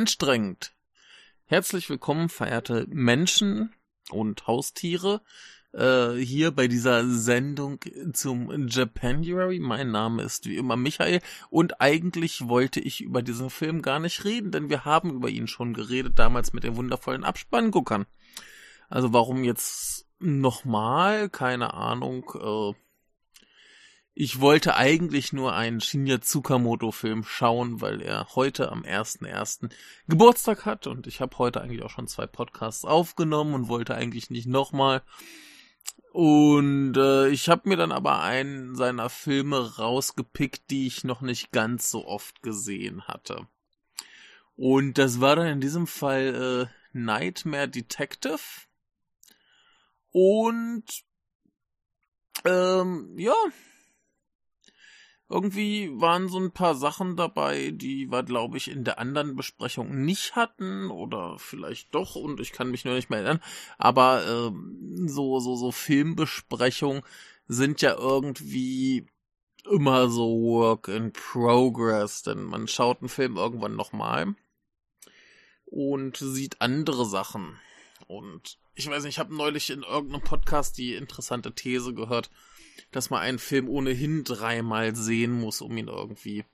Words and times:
anstrengend. 0.00 0.72
Herzlich 1.44 1.90
willkommen, 1.90 2.30
verehrte 2.30 2.86
Menschen 2.88 3.74
und 4.08 4.46
Haustiere, 4.46 5.20
äh, 5.74 6.14
hier 6.14 6.52
bei 6.52 6.68
dieser 6.68 7.06
Sendung 7.06 7.80
zum 8.14 8.66
Japanuary. 8.66 9.58
Mein 9.58 9.90
Name 9.90 10.22
ist 10.22 10.46
wie 10.46 10.56
immer 10.56 10.76
Michael 10.76 11.20
und 11.50 11.82
eigentlich 11.82 12.48
wollte 12.48 12.80
ich 12.80 13.02
über 13.02 13.20
diesen 13.20 13.50
Film 13.50 13.82
gar 13.82 14.00
nicht 14.00 14.24
reden, 14.24 14.52
denn 14.52 14.70
wir 14.70 14.86
haben 14.86 15.10
über 15.10 15.28
ihn 15.28 15.46
schon 15.46 15.74
geredet, 15.74 16.18
damals 16.18 16.54
mit 16.54 16.64
den 16.64 16.76
wundervollen 16.76 17.22
Abspannguckern. 17.24 18.06
Also 18.88 19.12
warum 19.12 19.44
jetzt 19.44 20.06
nochmal? 20.18 21.28
Keine 21.28 21.74
Ahnung. 21.74 22.24
Äh, 22.40 22.72
ich 24.14 24.40
wollte 24.40 24.76
eigentlich 24.76 25.32
nur 25.32 25.54
einen 25.54 25.80
Shinya 25.80 26.20
Tsukamoto 26.20 26.90
Film 26.90 27.24
schauen, 27.24 27.80
weil 27.80 28.02
er 28.02 28.34
heute 28.34 28.70
am 28.70 28.82
1.1. 28.82 29.70
Geburtstag 30.08 30.66
hat 30.66 30.86
und 30.86 31.06
ich 31.06 31.20
habe 31.20 31.38
heute 31.38 31.60
eigentlich 31.60 31.82
auch 31.82 31.90
schon 31.90 32.08
zwei 32.08 32.26
Podcasts 32.26 32.84
aufgenommen 32.84 33.54
und 33.54 33.68
wollte 33.68 33.94
eigentlich 33.94 34.30
nicht 34.30 34.46
nochmal. 34.46 35.02
Und 36.12 36.96
äh, 36.96 37.28
ich 37.28 37.48
habe 37.48 37.68
mir 37.68 37.76
dann 37.76 37.92
aber 37.92 38.20
einen 38.20 38.74
seiner 38.74 39.08
Filme 39.08 39.76
rausgepickt, 39.76 40.70
die 40.70 40.88
ich 40.88 41.04
noch 41.04 41.20
nicht 41.20 41.52
ganz 41.52 41.90
so 41.90 42.04
oft 42.04 42.42
gesehen 42.42 43.06
hatte. 43.06 43.46
Und 44.56 44.98
das 44.98 45.20
war 45.20 45.36
dann 45.36 45.46
in 45.46 45.60
diesem 45.60 45.86
Fall 45.86 46.68
äh, 46.68 46.98
Nightmare 46.98 47.68
Detective. 47.68 48.40
Und 50.10 50.84
ähm, 52.44 53.14
ja, 53.16 53.34
irgendwie 55.30 55.90
waren 56.00 56.28
so 56.28 56.38
ein 56.38 56.50
paar 56.50 56.74
Sachen 56.74 57.16
dabei, 57.16 57.70
die 57.70 58.10
wir, 58.10 58.24
glaube 58.24 58.56
ich, 58.56 58.68
in 58.68 58.82
der 58.82 58.98
anderen 58.98 59.36
Besprechung 59.36 60.04
nicht 60.04 60.34
hatten 60.34 60.90
oder 60.90 61.38
vielleicht 61.38 61.94
doch 61.94 62.16
und 62.16 62.40
ich 62.40 62.52
kann 62.52 62.70
mich 62.70 62.84
nur 62.84 62.94
nicht 62.94 63.10
mehr 63.10 63.20
erinnern. 63.20 63.42
Aber 63.78 64.26
ähm, 64.26 65.06
so 65.08 65.38
so 65.38 65.54
so 65.54 65.70
Filmbesprechungen 65.70 67.02
sind 67.46 67.80
ja 67.80 67.96
irgendwie 67.96 69.06
immer 69.70 70.08
so 70.08 70.26
Work 70.42 70.88
in 70.88 71.12
Progress, 71.12 72.22
denn 72.22 72.42
man 72.42 72.66
schaut 72.66 73.00
einen 73.00 73.08
Film 73.08 73.36
irgendwann 73.36 73.76
nochmal 73.76 74.34
und 75.66 76.16
sieht 76.16 76.60
andere 76.60 77.06
Sachen. 77.06 77.56
Und 78.08 78.58
ich 78.74 78.88
weiß 78.88 79.04
nicht, 79.04 79.14
ich 79.14 79.18
habe 79.20 79.34
neulich 79.34 79.70
in 79.70 79.82
irgendeinem 79.84 80.22
Podcast 80.22 80.76
die 80.78 80.94
interessante 80.94 81.54
These 81.54 81.94
gehört, 81.94 82.30
dass 82.90 83.10
man 83.10 83.20
einen 83.20 83.38
Film 83.38 83.68
ohnehin 83.68 84.24
dreimal 84.24 84.94
sehen 84.94 85.32
muss, 85.32 85.60
um 85.60 85.76
ihn 85.76 85.88
irgendwie 85.88 86.44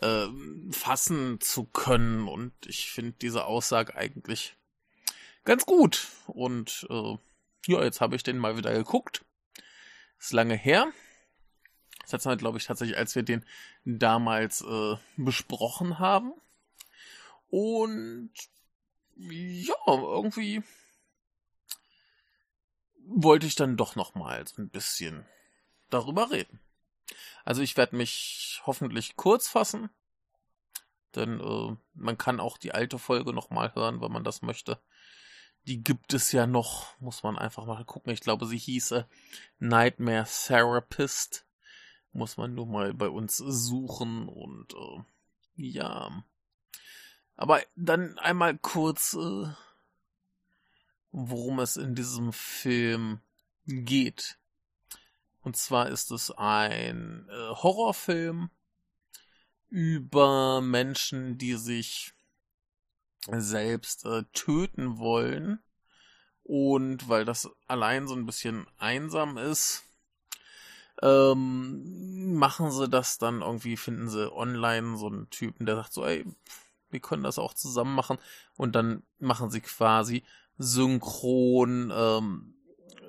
äh, 0.00 0.26
fassen 0.70 1.40
zu 1.40 1.64
können. 1.64 2.28
Und 2.28 2.52
ich 2.66 2.90
finde 2.90 3.14
diese 3.20 3.44
Aussage 3.44 3.94
eigentlich 3.94 4.56
ganz 5.44 5.66
gut. 5.66 6.08
Und 6.26 6.86
äh, 6.90 7.16
ja, 7.66 7.82
jetzt 7.82 8.00
habe 8.00 8.16
ich 8.16 8.22
den 8.22 8.38
mal 8.38 8.56
wieder 8.56 8.72
geguckt. 8.72 9.24
Ist 10.18 10.32
lange 10.32 10.54
her. 10.54 10.92
Das 12.02 12.12
letzte 12.12 12.28
Mal, 12.28 12.36
glaube 12.36 12.58
ich, 12.58 12.64
tatsächlich, 12.64 12.98
als 12.98 13.14
wir 13.14 13.22
den 13.22 13.44
damals 13.84 14.62
äh, 14.62 14.96
besprochen 15.16 15.98
haben. 15.98 16.32
Und 17.48 18.32
ja, 19.16 19.74
irgendwie 19.86 20.62
wollte 23.04 23.46
ich 23.46 23.54
dann 23.54 23.76
doch 23.76 23.96
noch 23.96 24.14
mal 24.14 24.46
so 24.46 24.62
ein 24.62 24.70
bisschen 24.70 25.26
darüber 25.90 26.30
reden. 26.30 26.60
Also 27.44 27.62
ich 27.62 27.76
werde 27.76 27.96
mich 27.96 28.60
hoffentlich 28.66 29.16
kurz 29.16 29.48
fassen, 29.48 29.90
denn 31.14 31.40
äh, 31.40 31.76
man 31.94 32.18
kann 32.18 32.40
auch 32.40 32.58
die 32.58 32.72
alte 32.72 32.98
Folge 32.98 33.32
noch 33.32 33.50
mal 33.50 33.74
hören, 33.74 34.00
wenn 34.00 34.12
man 34.12 34.24
das 34.24 34.42
möchte. 34.42 34.80
Die 35.66 35.82
gibt 35.82 36.14
es 36.14 36.32
ja 36.32 36.46
noch, 36.46 36.98
muss 37.00 37.22
man 37.22 37.38
einfach 37.38 37.66
mal 37.66 37.84
gucken. 37.84 38.12
Ich 38.12 38.20
glaube, 38.20 38.46
sie 38.46 38.58
hieße 38.58 39.06
Nightmare 39.58 40.26
Therapist. 40.26 41.46
Muss 42.12 42.36
man 42.36 42.54
nur 42.54 42.66
mal 42.66 42.92
bei 42.94 43.08
uns 43.08 43.36
suchen 43.36 44.28
und 44.28 44.74
äh, 44.74 45.02
ja. 45.56 46.24
Aber 47.36 47.62
dann 47.76 48.18
einmal 48.18 48.58
kurz, 48.58 49.14
äh, 49.14 49.46
worum 51.12 51.60
es 51.60 51.76
in 51.76 51.94
diesem 51.94 52.32
Film 52.32 53.20
geht. 53.66 54.39
Und 55.42 55.56
zwar 55.56 55.88
ist 55.88 56.10
es 56.10 56.30
ein 56.30 57.28
äh, 57.30 57.48
Horrorfilm 57.54 58.50
über 59.68 60.60
Menschen, 60.60 61.38
die 61.38 61.54
sich 61.54 62.12
selbst 63.28 64.04
äh, 64.04 64.24
töten 64.32 64.98
wollen. 64.98 65.60
Und 66.42 67.08
weil 67.08 67.24
das 67.24 67.48
allein 67.66 68.08
so 68.08 68.14
ein 68.14 68.26
bisschen 68.26 68.66
einsam 68.78 69.38
ist, 69.38 69.84
ähm, 71.02 72.34
machen 72.34 72.70
sie 72.72 72.88
das 72.88 73.18
dann 73.18 73.40
irgendwie, 73.40 73.76
finden 73.76 74.08
sie 74.08 74.32
online 74.32 74.96
so 74.96 75.06
einen 75.06 75.30
Typen, 75.30 75.66
der 75.66 75.76
sagt 75.76 75.92
so, 75.92 76.04
ey, 76.04 76.26
wir 76.90 77.00
können 77.00 77.22
das 77.22 77.38
auch 77.38 77.54
zusammen 77.54 77.94
machen. 77.94 78.18
Und 78.56 78.74
dann 78.74 79.02
machen 79.18 79.50
sie 79.50 79.60
quasi 79.60 80.24
synchron 80.58 81.92
ähm, 81.94 82.54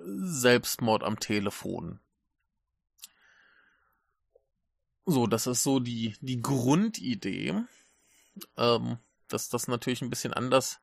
Selbstmord 0.05 1.03
am 1.03 1.19
Telefon. 1.19 1.99
So, 5.05 5.27
das 5.27 5.47
ist 5.47 5.63
so 5.63 5.79
die, 5.79 6.15
die 6.21 6.41
Grundidee, 6.41 7.55
ähm, 8.57 8.97
dass 9.27 9.49
das 9.49 9.67
natürlich 9.67 10.01
ein 10.01 10.09
bisschen 10.09 10.33
anders 10.33 10.79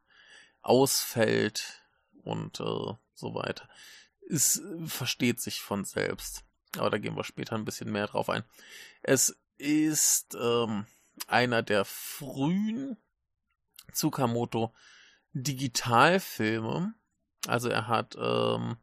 ausfällt 0.61 1.83
und 2.25 2.61
äh, 2.61 2.95
so 3.15 3.35
weiter. 3.35 3.69
Es 4.29 4.61
versteht 4.87 5.41
sich 5.41 5.61
von 5.61 5.85
selbst. 5.85 6.45
Aber 6.77 6.91
da 6.91 6.99
gehen 6.99 7.17
wir 7.17 7.25
später 7.25 7.55
ein 7.55 7.65
bisschen 7.65 7.91
mehr 7.91 8.07
drauf 8.07 8.29
ein. 8.29 8.45
Es 9.03 9.39
ist 9.57 10.37
ähm, 10.41 10.87
einer 11.27 11.63
der 11.63 11.85
frühen 11.85 12.97
Tsukamoto 13.93 14.75
Digitalfilme. 15.33 16.95
Also 17.47 17.69
er 17.69 17.89
hat 17.89 18.17
ähm, 18.21 18.77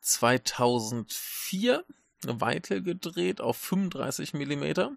2004 0.00 1.84
Weitel 2.24 2.82
gedreht 2.82 3.40
auf 3.40 3.56
35 3.56 4.34
Millimeter. 4.34 4.96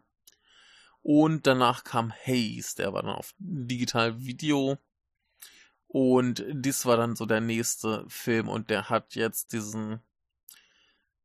Und 1.01 1.47
danach 1.47 1.83
kam 1.83 2.11
Haze, 2.11 2.75
der 2.77 2.93
war 2.93 3.03
dann 3.03 3.15
auf 3.15 3.33
Digital 3.37 4.19
Video. 4.19 4.77
Und 5.87 6.43
dies 6.51 6.85
war 6.85 6.97
dann 6.97 7.15
so 7.15 7.25
der 7.25 7.41
nächste 7.41 8.05
Film 8.07 8.47
und 8.47 8.69
der 8.69 8.89
hat 8.89 9.15
jetzt 9.15 9.53
diesen 9.53 10.01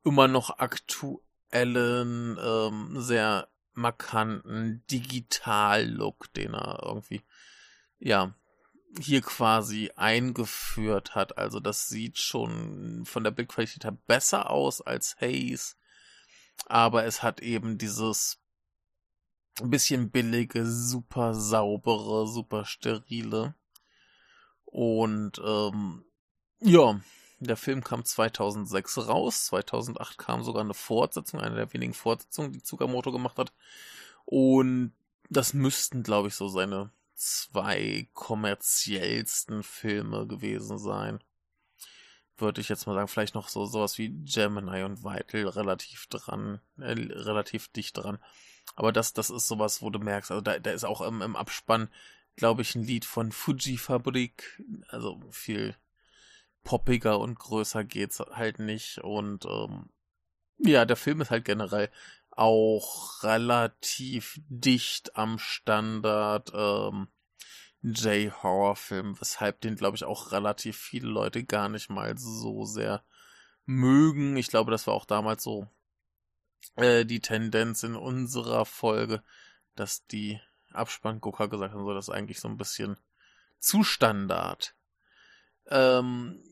immer 0.05 0.29
noch 0.29 0.59
aktuellen, 0.59 2.39
ähm, 2.41 3.01
sehr 3.01 3.49
markanten 3.75 4.85
Digital-Look, 4.91 6.33
den 6.35 6.55
er 6.55 6.83
irgendwie, 6.83 7.23
ja, 7.99 8.35
hier 9.01 9.23
quasi 9.23 9.91
eingeführt 9.97 11.15
hat. 11.15 11.37
Also 11.37 11.61
das 11.61 11.89
sieht 11.89 12.19
schon 12.19 13.05
von 13.05 13.25
der 13.25 13.33
Bildqualität 13.33 13.85
her 13.85 13.99
besser 14.07 14.51
aus 14.51 14.81
als 14.81 15.17
Haze 15.21 15.75
aber 16.67 17.05
es 17.05 17.23
hat 17.23 17.41
eben 17.41 17.79
dieses 17.79 18.39
ein 19.61 19.71
bisschen 19.71 20.11
billige, 20.11 20.67
super 20.67 21.35
saubere, 21.35 22.27
super 22.27 22.65
sterile. 22.65 23.55
Und 24.65 25.41
ähm, 25.45 26.05
ja, 26.61 27.01
der 27.39 27.57
Film 27.57 27.85
kam 27.85 28.05
2006 28.05 29.07
raus. 29.07 29.47
2008 29.47 30.19
kam 30.19 30.43
sogar 30.43 30.63
eine 30.63 30.75
Fortsetzung, 30.75 31.41
eine 31.41 31.55
der 31.55 31.73
wenigen 31.73 31.95
Fortsetzungen, 31.95 32.53
die 32.53 32.63
Tsukamoto 32.63 33.13
gemacht 33.13 33.39
hat. 33.39 33.53
Und 34.25 34.93
das 35.31 35.55
müssten, 35.55 36.03
glaube 36.03 36.29
ich, 36.29 36.35
so 36.35 36.49
seine 36.49 36.91
zwei 37.15 38.09
kommerziellsten 38.15 39.63
Filme 39.63 40.27
gewesen 40.27 40.79
sein 40.79 41.23
würde 42.39 42.61
ich 42.61 42.69
jetzt 42.69 42.87
mal 42.87 42.95
sagen, 42.95 43.09
vielleicht 43.09 43.35
noch 43.35 43.49
so 43.49 43.67
sowas 43.67 43.99
wie 43.99 44.11
Gemini 44.25 44.83
und 44.83 45.05
Vital 45.05 45.47
relativ 45.49 46.07
dran, 46.09 46.61
äh, 46.79 46.93
relativ 46.93 47.69
dicht 47.69 47.97
dran. 47.97 48.19
Aber 48.77 48.93
das, 48.93 49.13
das 49.13 49.31
ist 49.31 49.47
sowas, 49.47 49.83
wo 49.83 49.91
du 49.91 49.99
merkst, 49.99 50.31
also 50.31 50.41
da, 50.41 50.59
da 50.59 50.71
ist 50.71 50.85
auch 50.85 51.01
im, 51.01 51.23
im 51.23 51.37
Abspann, 51.37 51.89
glaube 52.37 52.63
ich, 52.63 52.75
ein 52.75 52.83
Lied 52.83 53.05
von 53.05 53.31
Fuji 53.31 53.79
Fabrik, 53.79 54.63
also 54.89 55.21
viel 55.31 55.77
poppiger 56.65 57.21
und 57.21 57.39
größer 57.39 57.85
geht's 57.85 58.19
halt 58.19 58.59
nicht. 58.59 58.99
Und 58.99 59.45
ähm, 59.45 59.91
ja, 60.59 60.85
der 60.85 60.97
Film 60.97 61.21
ist 61.21 61.31
halt 61.31 61.45
generell 61.45 61.91
auch 62.31 63.23
relativ 63.23 64.41
dicht 64.49 65.17
am 65.17 65.39
Standard. 65.39 66.51
Ähm, 66.55 67.09
J-Horror-Film, 67.85 69.21
weshalb 69.21 69.61
den, 69.61 69.77
glaube 69.77 69.97
ich, 69.97 70.05
auch 70.05 70.33
relativ 70.33 70.79
viele 70.79 71.09
Leute 71.09 71.45
gar 71.45 71.69
nicht 71.69 71.91
mal 71.91 72.17
so 72.17 72.65
sehr 72.65 73.05
mögen. 73.67 74.37
Ich 74.37 74.49
glaube, 74.49 74.71
das 74.71 74.87
war 74.87 74.95
auch 74.95 75.05
damals 75.05 75.43
so 75.43 75.69
äh, 76.77 77.05
die 77.05 77.21
Tendenz 77.21 77.83
in 77.83 77.95
unserer 77.95 78.65
Folge, 78.65 79.23
dass 79.75 80.07
die 80.07 80.41
Abspann-Gucker 80.73 81.49
gesagt 81.49 81.75
haben, 81.75 81.85
so 81.85 81.93
das 81.93 82.09
ist 82.09 82.15
eigentlich 82.15 82.41
so 82.41 82.49
ein 82.49 82.57
bisschen 82.57 82.97
zu 83.59 83.85
Standard. 83.85 84.75
Ähm, 85.69 86.43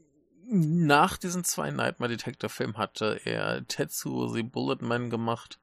nach 0.44 1.16
diesen 1.16 1.44
zwei 1.44 1.70
Nightmare 1.70 2.10
Detector 2.10 2.50
Filmen 2.50 2.76
hatte 2.76 3.20
er 3.24 3.66
Tetsuo 3.66 4.28
the 4.28 4.42
Bulletman 4.42 5.08
gemacht. 5.08 5.60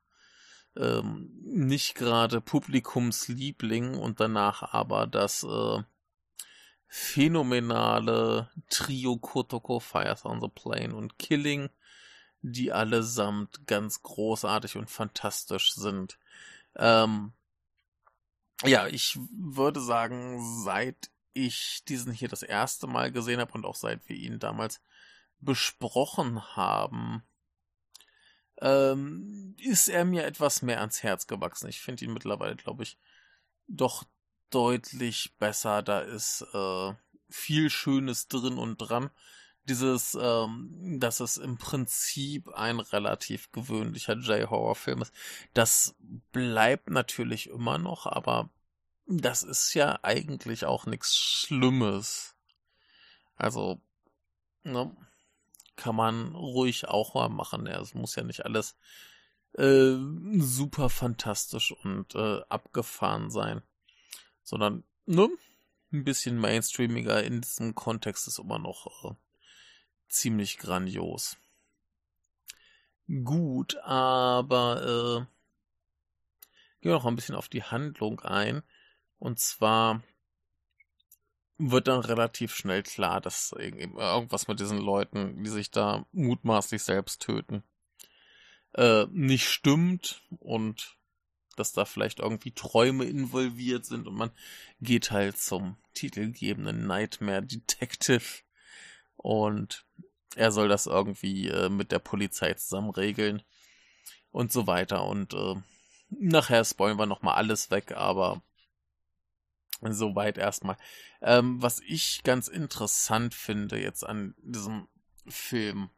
Ähm, 0.79 1.29
nicht 1.43 1.95
gerade 1.95 2.39
Publikumsliebling 2.39 3.97
und 3.97 4.21
danach 4.21 4.73
aber 4.73 5.07
das 5.07 5.43
äh, 5.43 5.83
phänomenale 6.87 8.49
Trio 8.69 9.17
Kotoko 9.17 9.81
Fires 9.81 10.25
on 10.25 10.39
the 10.39 10.47
Plane 10.47 10.95
und 10.95 11.19
Killing, 11.19 11.69
die 12.41 12.71
allesamt 12.71 13.67
ganz 13.67 14.01
großartig 14.03 14.77
und 14.77 14.89
fantastisch 14.89 15.73
sind. 15.73 16.17
Ähm, 16.77 17.33
ja, 18.63 18.87
ich 18.87 19.19
würde 19.31 19.81
sagen, 19.81 20.41
seit 20.63 21.11
ich 21.33 21.83
diesen 21.89 22.13
hier 22.13 22.29
das 22.29 22.43
erste 22.43 22.87
Mal 22.87 23.11
gesehen 23.11 23.41
habe 23.41 23.51
und 23.51 23.65
auch 23.65 23.75
seit 23.75 24.07
wir 24.07 24.15
ihn 24.15 24.39
damals 24.39 24.81
besprochen 25.41 26.55
haben, 26.55 27.23
ähm, 28.61 29.55
ist 29.59 29.89
er 29.89 30.05
mir 30.05 30.25
etwas 30.25 30.61
mehr 30.61 30.79
ans 30.79 31.03
Herz 31.03 31.27
gewachsen. 31.27 31.69
Ich 31.69 31.81
finde 31.81 32.05
ihn 32.05 32.13
mittlerweile, 32.13 32.55
glaube 32.55 32.83
ich, 32.83 32.97
doch 33.67 34.03
deutlich 34.49 35.35
besser. 35.37 35.81
Da 35.81 35.99
ist 35.99 36.45
äh, 36.53 36.93
viel 37.29 37.69
Schönes 37.69 38.27
drin 38.27 38.57
und 38.57 38.77
dran. 38.77 39.09
Dieses, 39.65 40.17
ähm, 40.19 40.97
dass 40.99 41.19
es 41.19 41.37
im 41.37 41.57
Prinzip 41.57 42.49
ein 42.49 42.79
relativ 42.79 43.51
gewöhnlicher 43.51 44.15
J-Horror-Film 44.15 45.03
ist, 45.03 45.13
das 45.53 45.95
bleibt 46.31 46.89
natürlich 46.89 47.49
immer 47.49 47.77
noch, 47.77 48.07
aber 48.07 48.49
das 49.05 49.43
ist 49.43 49.73
ja 49.73 49.99
eigentlich 50.01 50.65
auch 50.65 50.85
nichts 50.85 51.15
Schlimmes. 51.15 52.35
Also, 53.35 53.79
ne, 54.63 54.95
kann 55.79 55.95
man 55.95 56.35
ruhig 56.35 56.89
auch 56.89 57.13
mal 57.13 57.29
machen. 57.29 57.65
Ja, 57.65 57.79
es 57.79 57.93
muss 57.93 58.15
ja 58.15 58.23
nicht 58.23 58.43
alles 58.45 58.75
äh, 59.53 59.95
super 60.37 60.89
fantastisch 60.89 61.71
und 61.71 62.15
äh, 62.15 62.41
abgefahren 62.49 63.31
sein, 63.31 63.61
sondern 64.43 64.83
ne, 65.05 65.29
ein 65.93 66.03
bisschen 66.03 66.37
mainstreamiger 66.37 67.23
in 67.23 67.39
diesem 67.39 67.75
Kontext 67.75 68.27
ist 68.27 68.39
immer 68.39 68.59
noch 68.59 69.05
äh, 69.05 69.15
ziemlich 70.09 70.57
grandios. 70.57 71.37
Gut, 73.07 73.77
aber 73.77 74.81
äh, 74.83 75.19
gehen 76.81 76.91
wir 76.91 76.93
noch 76.93 77.05
ein 77.05 77.15
bisschen 77.15 77.35
auf 77.35 77.47
die 77.47 77.63
Handlung 77.63 78.19
ein. 78.19 78.63
Und 79.17 79.39
zwar 79.39 80.03
wird 81.59 81.89
dann 81.89 81.99
relativ 81.99 82.55
schnell 82.55 82.83
klar, 82.83 83.19
dass 83.19 83.51
irgendwas 83.51 84.47
mit 84.47 84.59
diesen 84.61 84.79
Leuten, 84.79 85.43
die 85.43 85.49
sich 85.49 85.71
da 85.71 86.05
mutmaßlich 86.13 86.81
selbst 86.81 87.21
töten, 87.21 87.63
äh, 88.75 89.05
nicht 89.11 89.49
stimmt 89.49 90.21
und 90.39 90.95
dass 91.57 91.73
da 91.73 91.83
vielleicht 91.83 92.19
irgendwie 92.19 92.51
Träume 92.51 93.03
involviert 93.03 93.85
sind 93.85 94.07
und 94.07 94.15
man 94.15 94.31
geht 94.79 95.11
halt 95.11 95.37
zum 95.37 95.75
titelgebenden 95.93 96.87
Nightmare 96.87 97.43
Detective 97.43 98.23
und 99.17 99.85
er 100.37 100.53
soll 100.53 100.69
das 100.69 100.85
irgendwie 100.85 101.49
äh, 101.49 101.67
mit 101.67 101.91
der 101.91 101.99
Polizei 101.99 102.53
zusammen 102.53 102.91
regeln 102.91 103.41
und 104.31 104.53
so 104.53 104.65
weiter 104.65 105.03
und 105.03 105.33
äh, 105.33 105.55
nachher 106.09 106.63
spoilen 106.63 106.97
wir 106.97 107.05
nochmal 107.05 107.35
alles 107.35 107.69
weg, 107.69 107.91
aber 107.91 108.41
Soweit 109.81 110.37
erstmal. 110.37 110.77
Ähm, 111.21 111.61
was 111.61 111.81
ich 111.81 112.21
ganz 112.23 112.47
interessant 112.47 113.33
finde 113.33 113.79
jetzt 113.79 114.05
an 114.05 114.35
diesem 114.41 114.87
Film, 115.27 115.89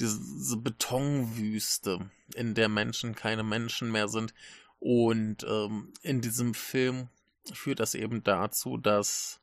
Diese 0.00 0.56
Betonwüste, 0.56 2.10
in 2.34 2.54
der 2.54 2.68
Menschen 2.68 3.14
keine 3.14 3.44
Menschen 3.44 3.92
mehr 3.92 4.08
sind. 4.08 4.34
Und 4.80 5.44
ähm, 5.44 5.92
in 6.02 6.20
diesem 6.20 6.52
Film 6.52 7.08
führt 7.52 7.80
das 7.80 7.94
eben 7.94 8.24
dazu, 8.24 8.76
dass 8.76 9.40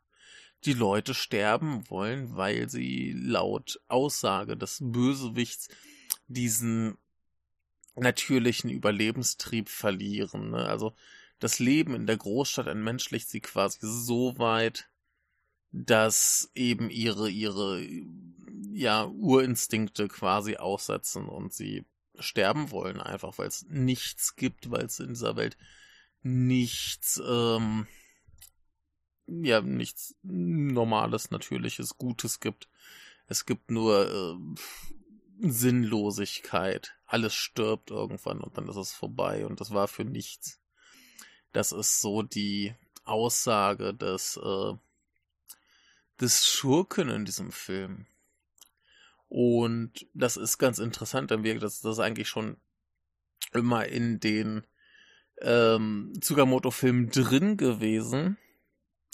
die 0.65 0.73
Leute 0.73 1.13
sterben 1.13 1.89
wollen, 1.89 2.35
weil 2.35 2.69
sie 2.69 3.13
laut 3.13 3.81
Aussage 3.87 4.55
des 4.55 4.79
Bösewichts 4.81 5.69
diesen 6.27 6.97
natürlichen 7.95 8.69
Überlebenstrieb 8.69 9.69
verlieren. 9.69 10.51
Ne? 10.51 10.65
Also 10.65 10.93
das 11.39 11.59
Leben 11.59 11.95
in 11.95 12.05
der 12.05 12.17
Großstadt 12.17 12.67
entmenschlicht 12.67 13.29
sie 13.29 13.41
quasi 13.41 13.79
so 13.81 14.37
weit, 14.37 14.87
dass 15.71 16.51
eben 16.53 16.89
ihre, 16.89 17.29
ihre, 17.29 17.81
ja, 18.73 19.05
Urinstinkte 19.05 20.07
quasi 20.07 20.57
aussetzen 20.57 21.27
und 21.27 21.53
sie 21.53 21.85
sterben 22.19 22.71
wollen, 22.71 22.99
einfach 23.01 23.37
weil 23.37 23.47
es 23.47 23.65
nichts 23.69 24.35
gibt, 24.35 24.69
weil 24.69 24.85
es 24.85 24.99
in 24.99 25.09
dieser 25.09 25.35
Welt 25.35 25.57
nichts, 26.21 27.21
ähm, 27.25 27.87
ja 29.43 29.61
nichts 29.61 30.15
Normales, 30.23 31.31
Natürliches, 31.31 31.97
Gutes 31.97 32.39
gibt. 32.39 32.67
Es 33.27 33.45
gibt 33.45 33.71
nur 33.71 34.09
äh, 34.09 34.59
Sinnlosigkeit. 35.39 36.93
Alles 37.05 37.33
stirbt 37.33 37.91
irgendwann 37.91 38.41
und 38.41 38.57
dann 38.57 38.67
ist 38.67 38.75
es 38.75 38.93
vorbei 38.93 39.45
und 39.45 39.59
das 39.59 39.71
war 39.71 39.87
für 39.87 40.05
nichts. 40.05 40.59
Das 41.53 41.71
ist 41.71 42.01
so 42.01 42.21
die 42.21 42.75
Aussage 43.03 43.93
des, 43.93 44.37
äh, 44.37 44.73
des 46.19 46.47
Schurken 46.47 47.09
in 47.09 47.25
diesem 47.25 47.51
Film. 47.51 48.05
Und 49.27 50.07
das 50.13 50.37
ist 50.37 50.57
ganz 50.57 50.79
interessant, 50.79 51.31
denn 51.31 51.43
wir, 51.43 51.57
das, 51.59 51.81
das 51.81 51.93
ist 51.93 51.99
eigentlich 51.99 52.27
schon 52.27 52.57
immer 53.53 53.85
in 53.85 54.19
den 54.19 54.67
ähm, 55.41 56.13
Tsukamoto-Filmen 56.19 57.09
drin 57.09 57.57
gewesen 57.57 58.37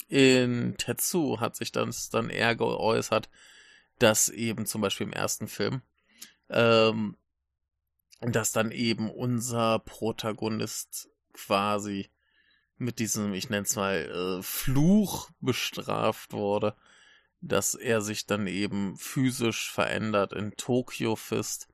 in 0.08 0.76
Tetsu 0.78 1.40
hat 1.40 1.56
sich 1.56 1.72
das 1.72 2.10
dann 2.10 2.30
eher 2.30 2.56
geäußert, 2.56 3.28
dass 3.98 4.28
eben 4.28 4.66
zum 4.66 4.80
Beispiel 4.80 5.06
im 5.06 5.12
ersten 5.12 5.48
Film 5.48 5.82
ähm, 6.50 7.16
dass 8.20 8.52
dann 8.52 8.72
eben 8.72 9.10
unser 9.10 9.78
Protagonist 9.78 11.08
quasi 11.32 12.10
mit 12.76 12.98
diesem, 12.98 13.34
ich 13.34 13.50
nenne 13.50 13.64
es 13.64 13.76
mal, 13.76 14.38
äh, 14.38 14.42
Fluch 14.42 15.30
bestraft 15.40 16.32
wurde, 16.32 16.74
dass 17.40 17.74
er 17.74 18.00
sich 18.00 18.26
dann 18.26 18.46
eben 18.46 18.96
physisch 18.96 19.70
verändert 19.70 20.32
in 20.32 20.52
Tokyo 20.56 21.16
Fist, 21.16 21.68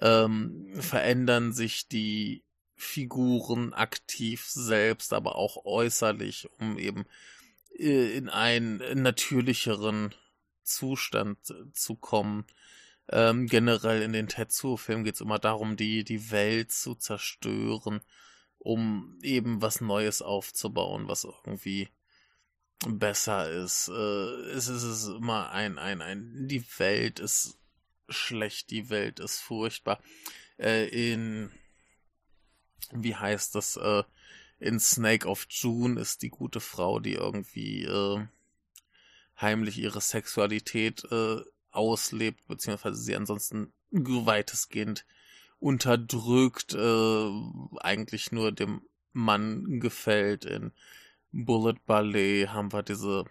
ähm, 0.00 0.72
verändern 0.80 1.52
sich 1.52 1.88
die 1.88 2.44
Figuren 2.74 3.72
aktiv 3.72 4.44
selbst, 4.46 5.12
aber 5.12 5.36
auch 5.36 5.64
äußerlich, 5.64 6.48
um 6.58 6.78
eben 6.78 7.06
in 7.78 8.28
einen 8.28 9.02
natürlicheren 9.02 10.14
Zustand 10.62 11.38
zu 11.72 11.94
kommen. 11.94 12.46
Ähm, 13.08 13.46
generell 13.46 14.02
in 14.02 14.12
den 14.12 14.28
Tetsuo-Filmen 14.28 15.04
geht 15.04 15.14
es 15.14 15.20
immer 15.20 15.38
darum, 15.38 15.76
die, 15.76 16.02
die 16.02 16.30
Welt 16.30 16.72
zu 16.72 16.94
zerstören, 16.94 18.00
um 18.58 19.18
eben 19.22 19.62
was 19.62 19.80
Neues 19.80 20.22
aufzubauen, 20.22 21.06
was 21.06 21.24
irgendwie 21.24 21.88
besser 22.84 23.50
ist. 23.50 23.88
Äh, 23.88 24.50
es 24.50 24.68
ist 24.68 25.06
immer 25.06 25.50
ein, 25.50 25.78
ein, 25.78 26.02
ein, 26.02 26.48
die 26.48 26.64
Welt 26.78 27.20
ist 27.20 27.58
schlecht, 28.08 28.70
die 28.70 28.90
Welt 28.90 29.20
ist 29.20 29.40
furchtbar. 29.40 30.00
Äh, 30.58 30.88
in, 30.88 31.52
wie 32.92 33.14
heißt 33.14 33.54
das, 33.54 33.76
äh, 33.76 34.02
in 34.58 34.80
Snake 34.80 35.26
of 35.28 35.46
June 35.50 36.00
ist 36.00 36.22
die 36.22 36.30
gute 36.30 36.60
Frau, 36.60 36.98
die 37.00 37.14
irgendwie 37.14 37.84
äh, 37.84 38.26
heimlich 39.40 39.78
ihre 39.78 40.00
Sexualität 40.00 41.04
äh, 41.10 41.40
auslebt, 41.70 42.46
beziehungsweise 42.46 42.96
sie 42.96 43.14
ansonsten 43.14 43.72
weitestgehend 43.90 45.04
unterdrückt, 45.58 46.74
äh, 46.74 47.30
eigentlich 47.80 48.32
nur 48.32 48.52
dem 48.52 48.82
Mann 49.12 49.80
gefällt. 49.80 50.44
In 50.44 50.72
Bullet 51.32 51.78
Ballet 51.86 52.48
haben 52.48 52.72
wir 52.72 52.82
diese, 52.82 53.24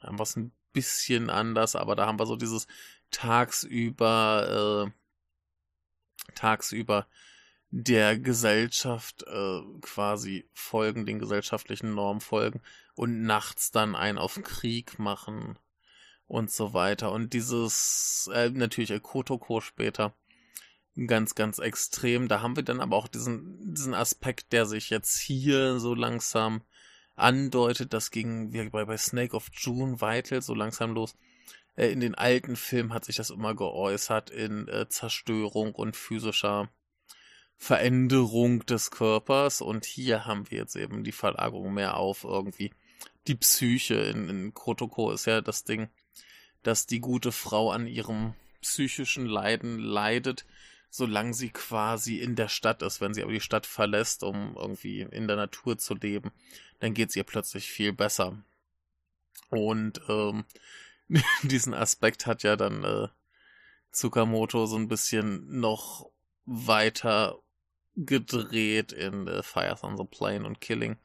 haben 0.00 0.18
wir 0.18 0.22
es 0.24 0.36
ein 0.36 0.52
bisschen 0.72 1.30
anders, 1.30 1.76
aber 1.76 1.96
da 1.96 2.06
haben 2.06 2.18
wir 2.18 2.26
so 2.26 2.36
dieses 2.36 2.66
tagsüber, 3.10 4.86
äh, 4.88 6.32
tagsüber 6.34 7.06
der 7.70 8.18
Gesellschaft 8.18 9.24
äh, 9.26 9.60
quasi 9.82 10.48
folgen, 10.52 11.04
den 11.04 11.18
gesellschaftlichen 11.18 11.94
Normen 11.94 12.20
folgen 12.20 12.62
und 12.94 13.22
nachts 13.22 13.70
dann 13.70 13.94
einen 13.94 14.18
auf 14.18 14.40
Krieg 14.42 14.98
machen 14.98 15.58
und 16.26 16.50
so 16.50 16.72
weiter. 16.72 17.12
Und 17.12 17.32
dieses, 17.34 18.30
äh, 18.32 18.50
natürlich 18.50 19.02
Kotoko 19.02 19.60
später, 19.60 20.14
ganz, 21.06 21.34
ganz 21.34 21.58
extrem. 21.58 22.28
Da 22.28 22.42
haben 22.42 22.56
wir 22.56 22.62
dann 22.62 22.80
aber 22.80 22.96
auch 22.96 23.08
diesen, 23.08 23.74
diesen 23.74 23.94
Aspekt, 23.94 24.52
der 24.52 24.66
sich 24.66 24.90
jetzt 24.90 25.18
hier 25.18 25.78
so 25.78 25.94
langsam 25.94 26.62
andeutet. 27.16 27.92
Das 27.92 28.10
ging 28.10 28.52
wie 28.52 28.68
bei, 28.70 28.84
bei 28.84 28.96
Snake 28.96 29.36
of 29.36 29.48
June 29.52 30.00
Vital 30.00 30.42
so 30.42 30.54
langsam 30.54 30.94
los. 30.94 31.16
Äh, 31.76 31.92
in 31.92 32.00
den 32.00 32.14
alten 32.14 32.56
Filmen 32.56 32.92
hat 32.92 33.04
sich 33.04 33.16
das 33.16 33.30
immer 33.30 33.54
geäußert 33.54 34.30
in 34.30 34.68
äh, 34.68 34.88
Zerstörung 34.88 35.74
und 35.74 35.96
physischer 35.96 36.70
Veränderung 37.60 38.64
des 38.66 38.90
Körpers 38.90 39.60
und 39.60 39.84
hier 39.84 40.24
haben 40.24 40.50
wir 40.50 40.58
jetzt 40.58 40.76
eben 40.76 41.02
die 41.02 41.12
Verlagerung 41.12 41.74
mehr 41.74 41.96
auf 41.96 42.24
irgendwie 42.24 42.70
die 43.26 43.34
Psyche. 43.34 43.96
In, 43.96 44.28
in 44.28 44.54
Kotoko 44.54 45.10
ist 45.10 45.26
ja 45.26 45.40
das 45.40 45.64
Ding, 45.64 45.88
dass 46.62 46.86
die 46.86 47.00
gute 47.00 47.32
Frau 47.32 47.72
an 47.72 47.86
ihrem 47.86 48.34
psychischen 48.62 49.26
Leiden 49.26 49.80
leidet, 49.80 50.46
solange 50.88 51.34
sie 51.34 51.50
quasi 51.50 52.18
in 52.18 52.36
der 52.36 52.48
Stadt 52.48 52.80
ist. 52.80 53.00
Wenn 53.00 53.12
sie 53.12 53.22
aber 53.22 53.32
die 53.32 53.40
Stadt 53.40 53.66
verlässt, 53.66 54.22
um 54.22 54.56
irgendwie 54.56 55.02
in 55.02 55.26
der 55.26 55.36
Natur 55.36 55.76
zu 55.78 55.94
leben, 55.94 56.30
dann 56.78 56.94
geht 56.94 57.10
es 57.10 57.16
ihr 57.16 57.24
plötzlich 57.24 57.70
viel 57.70 57.92
besser. 57.92 58.40
Und 59.50 60.00
ähm, 60.08 60.44
diesen 61.42 61.74
Aspekt 61.74 62.26
hat 62.26 62.44
ja 62.44 62.54
dann 62.56 62.84
äh, 62.84 63.08
Tsukamoto 63.90 64.66
so 64.66 64.76
ein 64.76 64.88
bisschen 64.88 65.60
noch 65.60 66.08
weiter 66.46 67.38
gedreht 67.98 68.92
in 68.92 69.26
äh, 69.26 69.42
Fires 69.42 69.84
on 69.84 69.96
the 69.96 70.04
Plane 70.04 70.46
und 70.46 70.60
Killing, 70.60 70.96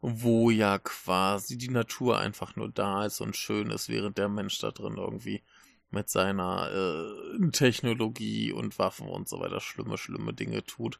wo 0.00 0.50
ja 0.50 0.78
quasi 0.78 1.58
die 1.58 1.70
Natur 1.70 2.18
einfach 2.18 2.56
nur 2.56 2.70
da 2.70 3.04
ist 3.04 3.20
und 3.20 3.36
schön 3.36 3.70
ist, 3.70 3.88
während 3.88 4.18
der 4.18 4.28
Mensch 4.28 4.58
da 4.58 4.70
drin 4.70 4.96
irgendwie 4.96 5.42
mit 5.90 6.08
seiner 6.08 6.70
äh, 6.72 7.50
Technologie 7.50 8.52
und 8.52 8.78
Waffen 8.78 9.08
und 9.08 9.28
so 9.28 9.40
weiter 9.40 9.60
schlimme, 9.60 9.98
schlimme 9.98 10.32
Dinge 10.32 10.64
tut. 10.64 10.98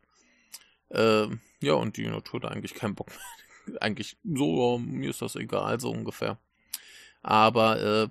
Äh, 0.91 1.29
ja, 1.61 1.73
und 1.75 1.97
die 1.97 2.07
Natur 2.07 2.41
da 2.41 2.49
eigentlich 2.49 2.75
keinen 2.75 2.95
Bock 2.95 3.09
mehr. 3.09 3.81
eigentlich 3.81 4.19
so, 4.25 4.79
mir 4.79 5.11
ist 5.11 5.23
das 5.23 5.37
egal, 5.37 5.81
so 5.81 5.91
ungefähr. 5.91 6.39
Aber 7.23 7.81
äh, 7.81 8.09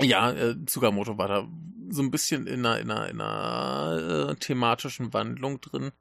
ja, 0.00 0.30
äh, 0.32 0.56
Tsukamoto 0.64 1.18
war 1.18 1.28
da 1.28 1.48
so 1.90 2.02
ein 2.02 2.10
bisschen 2.10 2.46
in 2.46 2.64
einer, 2.66 2.80
in 2.80 2.90
einer, 2.90 3.08
in 3.08 3.20
einer 3.20 4.30
äh, 4.30 4.34
thematischen 4.36 5.12
Wandlung 5.12 5.60
drin. 5.60 5.92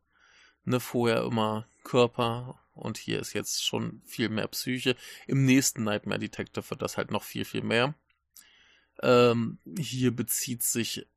Ne, 0.65 0.79
vorher 0.79 1.23
immer 1.23 1.65
Körper 1.83 2.59
und 2.73 2.97
hier 2.97 3.19
ist 3.19 3.33
jetzt 3.33 3.65
schon 3.65 4.01
viel 4.05 4.29
mehr 4.29 4.47
Psyche. 4.47 4.95
Im 5.25 5.45
nächsten 5.45 5.83
Nightmare 5.83 6.19
Detective 6.19 6.69
wird 6.69 6.81
das 6.81 6.97
halt 6.97 7.11
noch 7.11 7.23
viel, 7.23 7.45
viel 7.45 7.63
mehr. 7.63 7.95
Ähm, 9.01 9.59
hier 9.77 10.15
bezieht 10.15 10.63
sich 10.63 11.07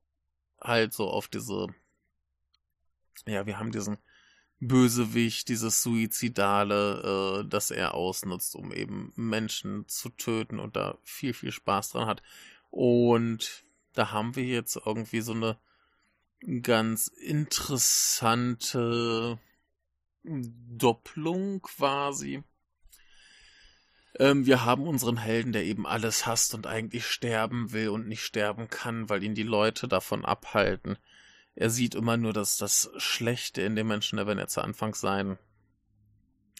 halt 0.61 0.93
so 0.93 1.09
auf 1.09 1.27
diese, 1.27 1.67
ja, 3.25 3.45
wir 3.45 3.59
haben 3.59 3.71
diesen 3.71 3.97
Bösewicht, 4.59 5.49
dieses 5.49 5.81
Suizidale, 5.81 7.41
äh, 7.41 7.49
das 7.49 7.71
er 7.71 7.95
ausnutzt, 7.95 8.55
um 8.55 8.71
eben 8.71 9.11
Menschen 9.15 9.87
zu 9.87 10.09
töten 10.09 10.59
und 10.59 10.75
da 10.75 10.99
viel, 11.03 11.33
viel 11.33 11.51
Spaß 11.51 11.89
dran 11.89 12.07
hat. 12.07 12.21
Und 12.71 13.63
da 13.93 14.11
haben 14.11 14.35
wir 14.35 14.45
jetzt 14.45 14.79
irgendwie 14.85 15.21
so 15.21 15.33
eine 15.33 15.57
ganz 16.61 17.07
interessante 17.07 19.39
Doppelung 20.23 21.61
quasi. 21.61 22.43
Ähm, 24.19 24.45
wir 24.45 24.65
haben 24.65 24.87
unseren 24.87 25.17
Helden, 25.17 25.51
der 25.51 25.63
eben 25.63 25.85
alles 25.85 26.25
hasst 26.25 26.55
und 26.55 26.67
eigentlich 26.67 27.05
sterben 27.05 27.71
will 27.71 27.89
und 27.89 28.07
nicht 28.07 28.23
sterben 28.23 28.69
kann, 28.69 29.09
weil 29.09 29.23
ihn 29.23 29.35
die 29.35 29.43
Leute 29.43 29.87
davon 29.87 30.25
abhalten. 30.25 30.97
Er 31.55 31.69
sieht 31.69 31.95
immer 31.95 32.17
nur 32.17 32.33
das, 32.33 32.57
das 32.57 32.91
Schlechte 32.97 33.61
in 33.61 33.75
den 33.75 33.87
Menschen, 33.87 34.25
wenn 34.25 34.37
er 34.37 34.47
zu 34.47 34.61
Anfang 34.61 34.95
seinen 34.95 35.37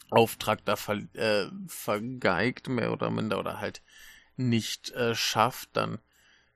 Auftrag 0.10 0.66
da 0.66 0.76
ver, 0.76 1.02
äh, 1.14 1.48
vergeigt, 1.68 2.68
mehr 2.68 2.92
oder 2.92 3.10
minder, 3.10 3.40
oder 3.40 3.62
halt 3.62 3.82
nicht 4.38 4.92
äh, 4.92 5.16
schafft, 5.16 5.70
dann 5.74 6.00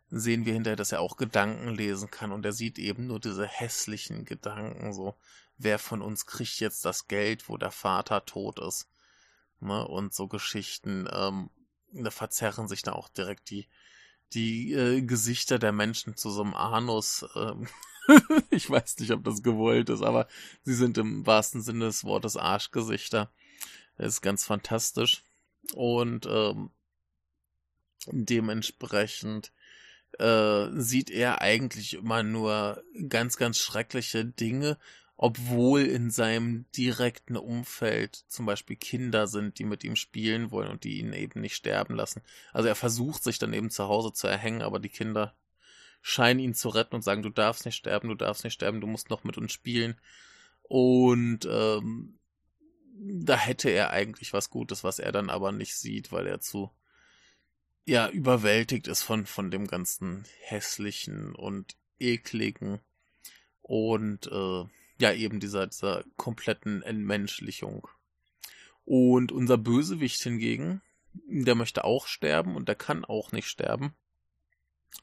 sehen 0.09 0.45
wir 0.45 0.53
hinterher, 0.53 0.77
dass 0.77 0.91
er 0.91 1.01
auch 1.01 1.17
Gedanken 1.17 1.69
lesen 1.69 2.09
kann 2.09 2.31
und 2.31 2.45
er 2.45 2.53
sieht 2.53 2.79
eben 2.79 3.07
nur 3.07 3.19
diese 3.19 3.45
hässlichen 3.45 4.25
Gedanken, 4.25 4.93
so, 4.93 5.15
wer 5.57 5.79
von 5.79 6.01
uns 6.01 6.25
kriegt 6.25 6.59
jetzt 6.59 6.85
das 6.85 7.07
Geld, 7.07 7.49
wo 7.49 7.57
der 7.57 7.71
Vater 7.71 8.25
tot 8.25 8.59
ist, 8.59 8.89
ne, 9.59 9.87
und 9.87 10.13
so 10.13 10.27
Geschichten, 10.27 11.07
ähm, 11.11 11.49
da 11.91 12.11
verzerren 12.11 12.67
sich 12.67 12.81
da 12.81 12.93
auch 12.93 13.09
direkt 13.09 13.49
die, 13.49 13.67
die 14.33 14.73
äh, 14.73 15.01
Gesichter 15.01 15.59
der 15.59 15.71
Menschen 15.71 16.15
zu 16.15 16.29
so 16.29 16.43
einem 16.43 16.53
Anus, 16.53 17.25
ähm, 17.35 17.67
ich 18.49 18.69
weiß 18.69 18.99
nicht, 18.99 19.11
ob 19.11 19.23
das 19.23 19.41
gewollt 19.43 19.89
ist, 19.89 20.01
aber 20.01 20.27
sie 20.63 20.75
sind 20.75 20.97
im 20.97 21.25
wahrsten 21.25 21.61
Sinne 21.61 21.85
des 21.85 22.03
Wortes 22.03 22.37
Arschgesichter. 22.37 23.31
Das 23.97 24.07
ist 24.07 24.21
ganz 24.21 24.45
fantastisch. 24.45 25.23
Und 25.73 26.27
ähm, 26.27 26.69
dementsprechend 28.07 29.51
äh, 30.19 30.67
sieht 30.73 31.09
er 31.09 31.41
eigentlich 31.41 31.95
immer 31.95 32.23
nur 32.23 32.83
ganz, 33.09 33.37
ganz 33.37 33.59
schreckliche 33.59 34.25
Dinge, 34.25 34.77
obwohl 35.17 35.81
in 35.81 36.11
seinem 36.11 36.65
direkten 36.75 37.37
Umfeld 37.37 38.25
zum 38.27 38.45
Beispiel 38.45 38.75
Kinder 38.75 39.27
sind, 39.27 39.59
die 39.59 39.63
mit 39.63 39.83
ihm 39.83 39.95
spielen 39.95 40.51
wollen 40.51 40.69
und 40.69 40.83
die 40.83 40.99
ihn 40.99 41.13
eben 41.13 41.41
nicht 41.41 41.55
sterben 41.55 41.95
lassen. 41.95 42.21
Also 42.51 42.67
er 42.67 42.75
versucht 42.75 43.23
sich 43.23 43.39
dann 43.39 43.53
eben 43.53 43.69
zu 43.69 43.87
Hause 43.87 44.11
zu 44.11 44.27
erhängen, 44.27 44.61
aber 44.61 44.79
die 44.79 44.89
Kinder 44.89 45.33
scheinen 46.01 46.39
ihn 46.39 46.53
zu 46.53 46.69
retten 46.69 46.95
und 46.95 47.01
sagen, 47.01 47.23
du 47.23 47.29
darfst 47.29 47.65
nicht 47.65 47.77
sterben, 47.77 48.09
du 48.09 48.15
darfst 48.15 48.43
nicht 48.43 48.53
sterben, 48.53 48.81
du 48.81 48.87
musst 48.87 49.09
noch 49.09 49.23
mit 49.23 49.37
uns 49.37 49.53
spielen. 49.53 49.99
Und 50.63 51.47
ähm, 51.49 52.19
da 52.97 53.37
hätte 53.37 53.69
er 53.69 53.91
eigentlich 53.91 54.33
was 54.33 54.49
Gutes, 54.49 54.83
was 54.83 54.99
er 54.99 55.11
dann 55.11 55.29
aber 55.29 55.51
nicht 55.51 55.75
sieht, 55.75 56.11
weil 56.11 56.27
er 56.27 56.41
zu 56.41 56.71
ja 57.85 58.09
überwältigt 58.09 58.87
ist 58.87 59.03
von 59.03 59.25
von 59.25 59.51
dem 59.51 59.67
ganzen 59.67 60.25
hässlichen 60.41 61.35
und 61.35 61.75
ekligen 61.99 62.79
und 63.61 64.27
äh, 64.27 64.63
ja 64.99 65.13
eben 65.13 65.39
dieser 65.39 65.67
dieser 65.67 66.03
kompletten 66.17 66.81
Entmenschlichung. 66.81 67.87
Und 68.83 69.31
unser 69.31 69.57
Bösewicht 69.57 70.21
hingegen, 70.21 70.81
der 71.13 71.55
möchte 71.55 71.83
auch 71.83 72.07
sterben 72.07 72.55
und 72.55 72.67
der 72.67 72.75
kann 72.75 73.05
auch 73.05 73.31
nicht 73.31 73.47
sterben. 73.47 73.95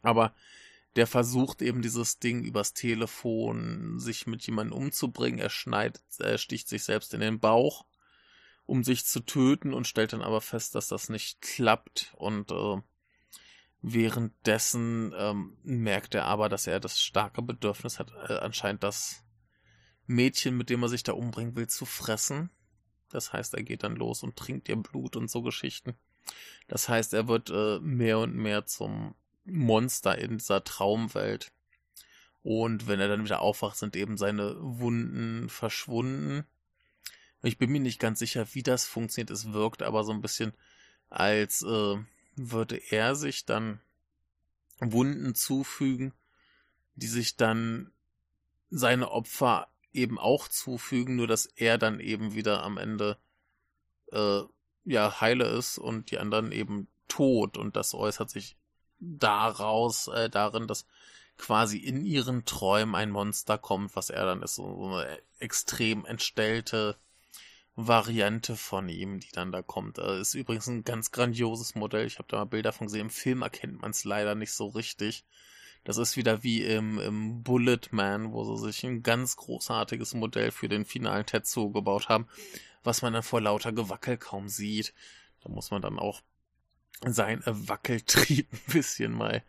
Aber 0.02 0.34
der 0.96 1.06
versucht 1.06 1.62
eben 1.62 1.82
dieses 1.82 2.18
Ding 2.18 2.44
übers 2.44 2.74
Telefon 2.74 3.98
sich 3.98 4.26
mit 4.26 4.46
jemandem 4.46 4.76
umzubringen. 4.76 5.40
Er 5.40 5.50
schneidet, 5.50 6.02
er 6.18 6.38
sticht 6.38 6.68
sich 6.68 6.84
selbst 6.84 7.14
in 7.14 7.20
den 7.20 7.40
Bauch, 7.40 7.86
um 8.66 8.84
sich 8.84 9.04
zu 9.04 9.20
töten 9.20 9.74
und 9.74 9.86
stellt 9.86 10.12
dann 10.12 10.22
aber 10.22 10.40
fest, 10.40 10.74
dass 10.74 10.88
das 10.88 11.08
nicht 11.08 11.40
klappt 11.42 12.14
und 12.16 12.50
äh, 12.50 12.80
währenddessen 13.82 15.12
ähm, 15.16 15.56
merkt 15.64 16.14
er 16.14 16.26
aber, 16.26 16.48
dass 16.48 16.66
er 16.66 16.80
das 16.80 17.02
starke 17.02 17.42
Bedürfnis 17.42 17.98
hat, 17.98 18.12
äh, 18.28 18.34
anscheinend 18.34 18.82
das 18.82 19.24
Mädchen, 20.06 20.56
mit 20.56 20.70
dem 20.70 20.82
er 20.82 20.88
sich 20.88 21.02
da 21.02 21.12
umbringen 21.12 21.56
will, 21.56 21.66
zu 21.66 21.84
fressen. 21.84 22.50
Das 23.10 23.32
heißt, 23.32 23.54
er 23.54 23.62
geht 23.62 23.82
dann 23.82 23.96
los 23.96 24.22
und 24.22 24.36
trinkt 24.36 24.68
ihr 24.68 24.76
Blut 24.76 25.16
und 25.16 25.30
so 25.30 25.42
Geschichten. 25.42 25.94
Das 26.68 26.88
heißt, 26.88 27.12
er 27.12 27.28
wird 27.28 27.50
äh, 27.50 27.80
mehr 27.80 28.18
und 28.20 28.34
mehr 28.34 28.64
zum 28.64 29.14
Monster 29.44 30.16
in 30.16 30.38
dieser 30.38 30.64
Traumwelt. 30.64 31.52
Und 32.42 32.86
wenn 32.88 33.00
er 33.00 33.08
dann 33.08 33.24
wieder 33.24 33.40
aufwacht, 33.40 33.76
sind 33.76 33.96
eben 33.96 34.16
seine 34.16 34.56
Wunden 34.58 35.48
verschwunden. 35.48 36.44
Ich 37.42 37.58
bin 37.58 37.70
mir 37.70 37.80
nicht 37.80 37.98
ganz 37.98 38.20
sicher, 38.20 38.46
wie 38.52 38.62
das 38.62 38.86
funktioniert. 38.86 39.30
Es 39.30 39.52
wirkt 39.52 39.82
aber 39.82 40.04
so 40.04 40.12
ein 40.12 40.22
bisschen, 40.22 40.52
als 41.10 41.62
äh, 41.62 41.96
würde 42.36 42.76
er 42.90 43.14
sich 43.14 43.44
dann 43.44 43.80
Wunden 44.78 45.34
zufügen, 45.34 46.12
die 46.94 47.06
sich 47.06 47.36
dann 47.36 47.92
seine 48.70 49.10
Opfer 49.10 49.68
eben 49.92 50.18
auch 50.18 50.48
zufügen, 50.48 51.16
nur 51.16 51.26
dass 51.26 51.46
er 51.46 51.78
dann 51.78 52.00
eben 52.00 52.34
wieder 52.34 52.62
am 52.62 52.78
Ende 52.78 53.18
äh, 54.12 54.40
ja 54.84 55.20
heile 55.20 55.46
ist 55.46 55.78
und 55.78 56.10
die 56.10 56.18
anderen 56.18 56.52
eben 56.52 56.88
tot 57.08 57.58
und 57.58 57.76
das 57.76 57.94
äußert 57.94 58.30
sich 58.30 58.56
daraus 58.98 60.08
äh, 60.08 60.30
darin, 60.30 60.66
dass 60.66 60.86
quasi 61.36 61.78
in 61.78 62.04
ihren 62.04 62.44
Träumen 62.44 62.94
ein 62.94 63.10
Monster 63.10 63.58
kommt, 63.58 63.94
was 63.96 64.10
er 64.10 64.24
dann 64.24 64.42
ist, 64.42 64.54
so, 64.54 64.62
so 64.62 64.96
eine 64.96 65.18
extrem 65.38 66.04
entstellte 66.04 66.96
Variante 67.74 68.56
von 68.56 68.88
ihm, 68.88 69.20
die 69.20 69.30
dann 69.32 69.52
da 69.52 69.62
kommt. 69.62 69.98
Äh, 69.98 70.20
ist 70.20 70.34
übrigens 70.34 70.66
ein 70.66 70.84
ganz 70.84 71.10
grandioses 71.10 71.74
Modell. 71.74 72.06
Ich 72.06 72.18
habe 72.18 72.28
da 72.28 72.38
mal 72.38 72.44
Bilder 72.44 72.72
von 72.72 72.86
gesehen. 72.86 73.02
Im 73.02 73.10
Film 73.10 73.42
erkennt 73.42 73.80
man 73.80 73.92
es 73.92 74.04
leider 74.04 74.34
nicht 74.34 74.52
so 74.52 74.68
richtig. 74.68 75.24
Das 75.84 75.96
ist 75.96 76.16
wieder 76.16 76.42
wie 76.42 76.62
im, 76.62 76.98
im 77.00 77.42
Bullet 77.42 77.80
Man, 77.90 78.32
wo 78.32 78.44
sie 78.44 78.66
sich 78.66 78.84
ein 78.84 79.02
ganz 79.02 79.36
großartiges 79.36 80.14
Modell 80.14 80.52
für 80.52 80.68
den 80.68 80.84
finalen 80.84 81.26
Tetsuo 81.26 81.70
gebaut 81.70 82.08
haben, 82.08 82.28
was 82.84 83.02
man 83.02 83.12
dann 83.12 83.24
vor 83.24 83.40
lauter 83.40 83.72
Gewackel 83.72 84.16
kaum 84.16 84.48
sieht. 84.48 84.94
Da 85.42 85.48
muss 85.48 85.70
man 85.70 85.82
dann 85.82 85.98
auch 85.98 86.22
sein 87.04 87.42
Wackeltrieb 87.44 88.46
ein 88.52 88.72
bisschen 88.72 89.12
mal 89.12 89.42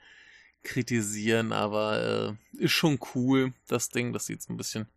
kritisieren, 0.63 1.51
aber 1.51 2.37
äh, 2.53 2.63
ist 2.63 2.71
schon 2.71 2.99
cool, 3.13 3.53
das 3.67 3.89
Ding. 3.89 4.13
Das 4.13 4.25
sieht 4.25 4.41
so 4.41 4.53
ein 4.53 4.57
bisschen, 4.57 4.87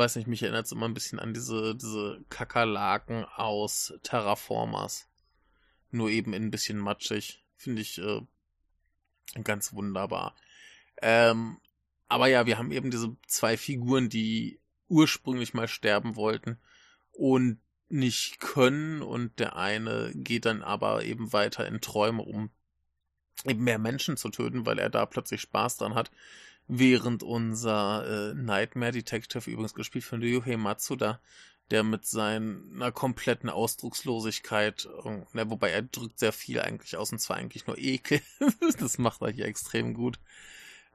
weiß 0.00 0.16
nicht, 0.16 0.26
mich 0.26 0.42
erinnert 0.42 0.66
es 0.66 0.72
immer 0.72 0.86
ein 0.86 0.94
bisschen 0.94 1.20
an 1.20 1.32
diese, 1.32 1.76
diese 1.76 2.24
Kakerlaken 2.28 3.24
aus 3.24 3.94
Terraformers. 4.02 5.08
Nur 5.92 6.10
eben 6.10 6.34
ein 6.34 6.50
bisschen 6.50 6.78
matschig. 6.78 7.44
Finde 7.56 7.82
ich 7.82 7.98
äh, 7.98 8.22
Ganz 9.44 9.72
wunderbar. 9.72 10.34
Ähm, 11.00 11.58
aber 12.08 12.26
ja, 12.26 12.46
wir 12.46 12.58
haben 12.58 12.72
eben 12.72 12.90
diese 12.90 13.16
zwei 13.26 13.56
Figuren, 13.56 14.08
die 14.08 14.60
ursprünglich 14.88 15.54
mal 15.54 15.68
sterben 15.68 16.16
wollten 16.16 16.58
und 17.12 17.60
nicht 17.88 18.40
können 18.40 19.02
und 19.02 19.38
der 19.38 19.56
eine 19.56 20.12
geht 20.14 20.46
dann 20.46 20.62
aber 20.62 21.04
eben 21.04 21.32
weiter 21.32 21.66
in 21.66 21.80
Träume, 21.80 22.22
um 22.22 22.50
eben 23.44 23.62
mehr 23.64 23.78
Menschen 23.78 24.16
zu 24.16 24.28
töten, 24.30 24.66
weil 24.66 24.78
er 24.78 24.90
da 24.90 25.06
plötzlich 25.06 25.40
Spaß 25.40 25.78
dran 25.78 25.94
hat, 25.94 26.10
während 26.70 27.22
unser 27.22 28.30
äh, 28.30 28.34
Nightmare 28.34 28.92
Detective, 28.92 29.50
übrigens 29.50 29.74
gespielt 29.74 30.04
von 30.04 30.22
Ryuhei 30.22 30.56
Matsuda, 30.56 31.20
der 31.70 31.82
mit 31.82 32.06
seiner 32.06 32.92
kompletten 32.92 33.50
Ausdruckslosigkeit, 33.50 34.88
ne, 35.32 35.50
wobei 35.50 35.70
er 35.70 35.82
drückt 35.82 36.18
sehr 36.18 36.32
viel 36.32 36.60
eigentlich 36.60 36.96
aus 36.96 37.12
und 37.12 37.18
zwar 37.18 37.36
eigentlich 37.36 37.66
nur 37.66 37.78
Ekel. 37.78 38.20
das 38.78 38.98
macht 38.98 39.20
er 39.22 39.30
hier 39.30 39.46
extrem 39.46 39.94
gut. 39.94 40.18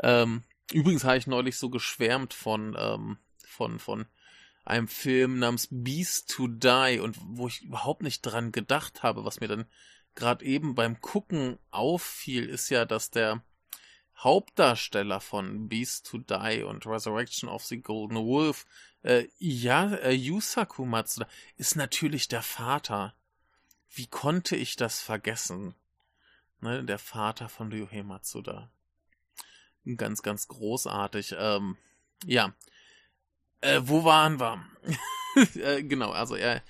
Ähm, 0.01 0.43
übrigens 0.71 1.03
habe 1.03 1.17
ich 1.17 1.27
neulich 1.27 1.57
so 1.57 1.69
geschwärmt 1.69 2.33
von, 2.33 2.75
ähm, 2.77 3.17
von, 3.45 3.79
von 3.79 4.05
einem 4.63 4.87
Film 4.87 5.39
namens 5.39 5.67
Beast 5.69 6.31
to 6.31 6.47
Die 6.47 6.99
und 7.01 7.17
wo 7.21 7.47
ich 7.47 7.63
überhaupt 7.63 8.01
nicht 8.01 8.21
dran 8.21 8.51
gedacht 8.51 9.03
habe, 9.03 9.25
was 9.25 9.39
mir 9.39 9.47
dann 9.47 9.65
gerade 10.15 10.43
eben 10.45 10.73
beim 10.73 11.01
Gucken 11.01 11.57
auffiel, 11.71 12.47
ist 12.47 12.69
ja, 12.69 12.85
dass 12.85 13.11
der 13.11 13.43
Hauptdarsteller 14.17 15.19
von 15.19 15.67
Beast 15.67 16.07
to 16.07 16.17
Die 16.19 16.63
und 16.63 16.85
Resurrection 16.85 17.49
of 17.49 17.63
the 17.65 17.81
Golden 17.81 18.17
Wolf 18.17 18.65
äh, 19.05 19.27
ja, 19.37 19.93
äh, 19.97 20.13
Yusaku 20.13 20.83
Matsuda 20.83 21.27
ist 21.57 21.75
natürlich 21.75 22.27
der 22.27 22.41
Vater. 22.41 23.13
Wie 23.87 24.07
konnte 24.07 24.55
ich 24.55 24.77
das 24.77 24.99
vergessen? 24.99 25.75
Ne, 26.59 26.83
der 26.83 26.97
Vater 26.97 27.47
von 27.47 27.71
Ryuhei 27.71 28.01
Matsuda. 28.01 28.71
Ganz, 29.95 30.23
ganz 30.23 30.47
großartig. 30.47 31.35
Ähm, 31.37 31.77
ja. 32.25 32.55
Äh, 33.61 33.81
wo 33.83 34.03
waren 34.03 34.39
wir? 34.39 34.65
äh, 35.55 35.83
genau, 35.83 36.09
also 36.09 36.35
er 36.35 36.63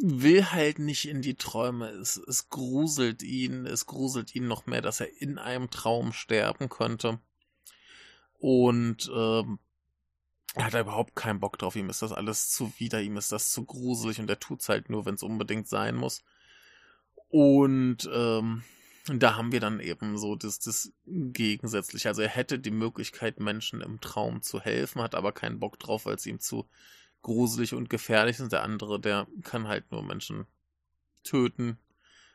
will 0.00 0.50
halt 0.50 0.78
nicht 0.78 1.08
in 1.08 1.22
die 1.22 1.34
Träume. 1.34 1.88
Es, 1.88 2.16
es 2.16 2.48
gruselt 2.48 3.22
ihn, 3.22 3.66
es 3.66 3.86
gruselt 3.86 4.34
ihn 4.34 4.46
noch 4.46 4.66
mehr, 4.66 4.82
dass 4.82 5.00
er 5.00 5.20
in 5.20 5.38
einem 5.38 5.70
Traum 5.70 6.12
sterben 6.12 6.68
könnte. 6.68 7.18
Und 8.38 9.10
ähm, 9.14 9.58
er 10.54 10.66
hat 10.66 10.74
da 10.74 10.80
überhaupt 10.80 11.16
keinen 11.16 11.40
Bock 11.40 11.58
drauf. 11.58 11.76
Ihm 11.76 11.90
ist 11.90 12.02
das 12.02 12.12
alles 12.12 12.50
zuwider, 12.50 13.00
ihm 13.02 13.16
ist 13.16 13.32
das 13.32 13.52
zu 13.52 13.64
gruselig 13.64 14.20
und 14.20 14.30
er 14.30 14.40
tut's 14.40 14.68
halt 14.68 14.90
nur, 14.90 15.06
wenn 15.06 15.14
es 15.14 15.22
unbedingt 15.22 15.68
sein 15.68 15.94
muss. 15.94 16.22
Und 17.28 18.08
ähm, 18.12 18.62
da 19.06 19.36
haben 19.36 19.52
wir 19.52 19.60
dann 19.60 19.80
eben 19.80 20.18
so 20.18 20.36
das, 20.36 20.58
das 20.58 20.92
Gegensätzliche. 21.06 22.08
Also 22.08 22.22
er 22.22 22.28
hätte 22.28 22.58
die 22.58 22.70
Möglichkeit, 22.70 23.40
Menschen 23.40 23.80
im 23.80 24.00
Traum 24.00 24.42
zu 24.42 24.60
helfen, 24.60 25.02
hat 25.02 25.14
aber 25.14 25.32
keinen 25.32 25.60
Bock 25.60 25.78
drauf, 25.78 26.06
weil 26.06 26.16
es 26.16 26.26
ihm 26.26 26.40
zu 26.40 26.68
gruselig 27.22 27.74
und 27.74 27.90
gefährlich 27.90 28.38
ist. 28.38 28.52
Der 28.52 28.62
andere, 28.62 29.00
der 29.00 29.26
kann 29.42 29.68
halt 29.68 29.90
nur 29.90 30.02
Menschen 30.02 30.46
töten 31.24 31.78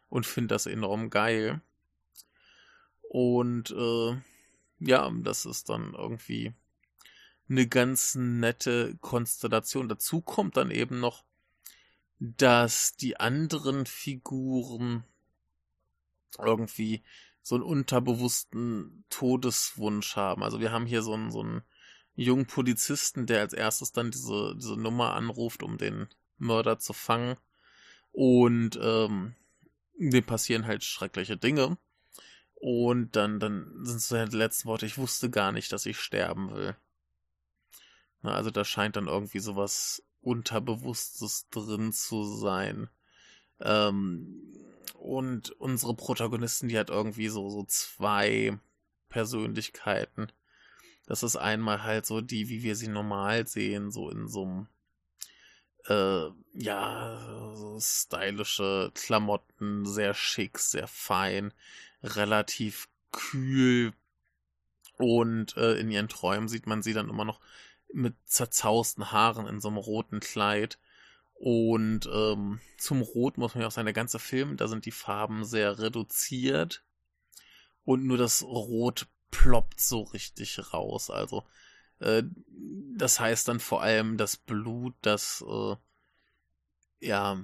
und 0.10 0.26
findet 0.26 0.52
das 0.52 0.66
enorm 0.66 1.10
geil. 1.10 1.62
Und 3.10 3.72
äh, 3.72 4.18
ja, 4.80 5.12
das 5.22 5.46
ist 5.46 5.70
dann 5.70 5.94
irgendwie 5.94 6.54
eine 7.50 7.68
ganz 7.68 8.16
nette 8.16 8.98
Konstellation. 9.02 9.90
Dazu 9.90 10.22
kommt 10.22 10.58
dann 10.58 10.72
eben 10.72 11.00
noch, 11.00 11.24
dass 12.20 12.96
die 12.96 13.20
anderen 13.20 13.86
Figuren 13.86 15.04
irgendwie 16.40 17.04
so 17.42 17.56
einen 17.56 17.64
unterbewussten 17.64 19.04
Todeswunsch 19.10 20.16
haben. 20.16 20.44
Also 20.44 20.60
wir 20.60 20.72
haben 20.72 20.86
hier 20.86 21.02
so 21.02 21.14
einen, 21.14 21.32
so 21.32 21.42
einen 21.42 21.62
jungen 22.16 22.46
Polizisten, 22.46 23.26
der 23.26 23.42
als 23.42 23.54
erstes 23.54 23.92
dann 23.92 24.12
diese, 24.12 24.56
diese 24.56 24.78
Nummer 24.78 25.14
anruft, 25.14 25.64
um 25.64 25.78
den 25.78 26.08
Mörder 26.38 26.80
zu 26.80 26.94
fangen. 26.94 27.38
Und 28.12 28.78
ähm, 28.82 29.36
dem 29.98 30.24
passieren 30.24 30.66
halt 30.66 30.84
schreckliche 30.84 31.38
Dinge. 31.38 31.78
Und 32.56 33.16
dann, 33.16 33.40
dann 33.40 33.84
sind 33.84 34.02
so 34.02 34.26
die 34.26 34.38
letzten 34.38 34.70
Worte, 34.70 34.86
ich 34.86 34.98
wusste 34.98 35.30
gar 35.30 35.52
nicht, 35.52 35.72
dass 35.72 35.86
ich 35.86 36.00
sterben 36.00 36.54
will. 36.54 36.76
Na, 38.22 38.34
also 38.36 38.52
da 38.52 38.64
scheint 38.64 38.96
dann 38.96 39.08
irgendwie 39.08 39.40
sowas 39.40 40.02
Unterbewusstes 40.22 41.50
drin 41.50 41.92
zu 41.92 42.24
sein. 42.24 42.90
Ähm, 43.60 44.42
und 44.98 45.52
unsere 45.60 45.94
Protagonistin, 45.94 46.70
die 46.70 46.80
hat 46.80 46.90
irgendwie 46.90 47.28
so, 47.28 47.50
so 47.50 47.66
zwei 47.66 48.58
Persönlichkeiten. 49.10 50.32
Das 51.06 51.24
ist 51.24 51.36
einmal 51.36 51.84
halt 51.84 52.06
so 52.06 52.22
die, 52.22 52.50
wie 52.50 52.64
wir 52.64 52.76
sie 52.76 52.88
normal 52.88 53.46
sehen, 53.48 53.92
so 53.92 54.10
in 54.10 54.28
so 54.28 54.44
einem, 54.44 54.68
äh, 55.88 56.32
ja, 56.54 57.54
so 57.56 57.78
stylische 57.80 58.92
Klamotten, 58.94 59.86
sehr 59.86 60.14
schick, 60.14 60.60
sehr 60.60 60.88
fein, 60.88 61.54
relativ 62.02 62.88
kühl. 63.12 63.94
Und 64.98 65.58
äh, 65.58 65.74
in 65.76 65.92
ihren 65.92 66.08
Träumen 66.08 66.48
sieht 66.48 66.68
man 66.68 66.84
sie 66.84 66.94
dann 66.94 67.10
immer 67.10 67.26
noch 67.26 67.42
mit 67.92 68.16
zerzausten 68.26 69.12
Haaren 69.12 69.48
in 69.48 69.60
so 69.60 69.68
einem 69.68 69.78
roten 69.78 70.20
Kleid. 70.20 70.80
Und 71.34 72.08
ähm, 72.14 72.62
zum 72.78 73.02
Rot 73.02 73.38
muss 73.38 73.54
man 73.54 73.64
ja 73.64 73.68
auch 73.68 73.72
sagen, 73.72 73.86
der 73.86 73.94
ganze 73.94 74.20
Film, 74.20 74.56
da 74.56 74.68
sind 74.68 74.86
die 74.86 74.92
Farben 74.92 75.44
sehr 75.44 75.80
reduziert. 75.80 76.84
Und 77.84 78.06
nur 78.06 78.18
das 78.18 78.44
Rot 78.44 79.08
ploppt 79.34 79.80
so 79.82 80.04
richtig 80.04 80.74
raus. 80.74 81.10
Also, 81.10 81.44
äh, 82.00 82.24
das 82.96 83.20
heißt 83.20 83.48
dann 83.48 83.60
vor 83.60 83.82
allem 83.82 84.18
das 84.18 84.38
Blut, 84.38 84.94
das, 85.02 85.44
äh, 85.48 85.76
ja, 87.00 87.42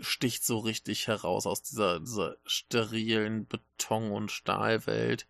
sticht 0.00 0.44
so 0.44 0.58
richtig 0.58 1.08
heraus 1.08 1.46
aus 1.46 1.62
dieser, 1.62 2.00
dieser 2.00 2.36
sterilen 2.44 3.46
Beton- 3.46 4.12
und 4.12 4.30
Stahlwelt. 4.30 5.26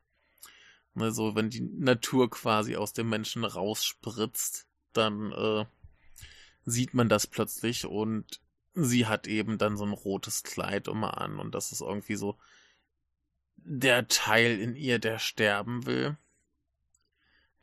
Ne, 0.94 1.12
so, 1.12 1.34
wenn 1.34 1.50
die 1.50 1.62
Natur 1.62 2.28
quasi 2.30 2.76
aus 2.76 2.92
dem 2.92 3.08
Menschen 3.08 3.44
rausspritzt, 3.44 4.66
dann 4.92 5.32
äh, 5.32 5.64
sieht 6.64 6.94
man 6.94 7.08
das 7.08 7.26
plötzlich 7.26 7.86
und 7.86 8.40
sie 8.74 9.06
hat 9.06 9.26
eben 9.26 9.56
dann 9.56 9.76
so 9.76 9.84
ein 9.84 9.92
rotes 9.92 10.42
Kleid 10.42 10.88
immer 10.88 11.18
an 11.18 11.38
und 11.38 11.54
das 11.54 11.72
ist 11.72 11.80
irgendwie 11.80 12.16
so 12.16 12.36
der 13.64 14.08
Teil 14.08 14.58
in 14.58 14.76
ihr, 14.76 14.98
der 14.98 15.18
sterben 15.18 15.86
will, 15.86 16.16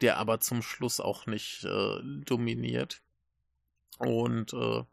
der 0.01 0.17
aber 0.17 0.39
zum 0.39 0.61
Schluss 0.61 0.99
auch 0.99 1.25
nicht 1.25 1.63
äh, 1.65 1.99
dominiert. 2.25 3.01
Und 3.97 4.53
äh, 4.53 4.83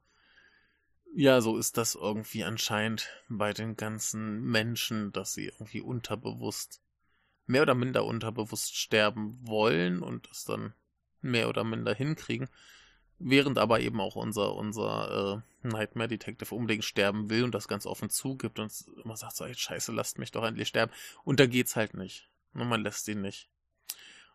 ja, 1.14 1.40
so 1.40 1.57
ist 1.57 1.79
das 1.79 1.95
irgendwie 1.95 2.45
anscheinend 2.45 3.09
bei 3.29 3.53
den 3.53 3.77
ganzen 3.77 4.42
Menschen, 4.42 5.12
dass 5.12 5.33
sie 5.33 5.47
irgendwie 5.47 5.81
unterbewusst, 5.81 6.83
mehr 7.47 7.62
oder 7.62 7.75
minder 7.75 8.05
unterbewusst 8.05 8.77
sterben 8.77 9.38
wollen 9.47 10.03
und 10.03 10.29
das 10.29 10.45
dann 10.45 10.75
mehr 11.23 11.49
oder 11.49 11.64
minder 11.64 11.95
hinkriegen. 11.95 12.49
Während 13.18 13.59
aber 13.59 13.81
eben 13.81 14.00
auch 14.00 14.14
unser, 14.16 14.55
unser 14.55 15.42
äh, 15.62 15.66
Nightmare 15.66 16.09
Detective 16.09 16.55
unbedingt 16.55 16.85
sterben 16.85 17.31
will 17.31 17.44
und 17.44 17.55
das 17.55 17.68
ganz 17.68 17.87
offen 17.87 18.11
zugibt 18.11 18.59
und 18.59 18.72
immer 19.02 19.16
sagt 19.16 19.37
so, 19.37 19.44
ey, 19.44 19.55
scheiße, 19.55 19.92
lasst 19.92 20.18
mich 20.18 20.33
doch 20.33 20.44
endlich 20.44 20.68
sterben. 20.68 20.92
Und 21.24 21.40
da 21.40 21.46
geht's 21.46 21.76
halt 21.76 21.94
nicht. 21.94 22.29
Und 22.52 22.61
ne, 22.61 22.66
man 22.66 22.83
lässt 22.83 23.09
ihn 23.09 23.22
nicht. 23.22 23.48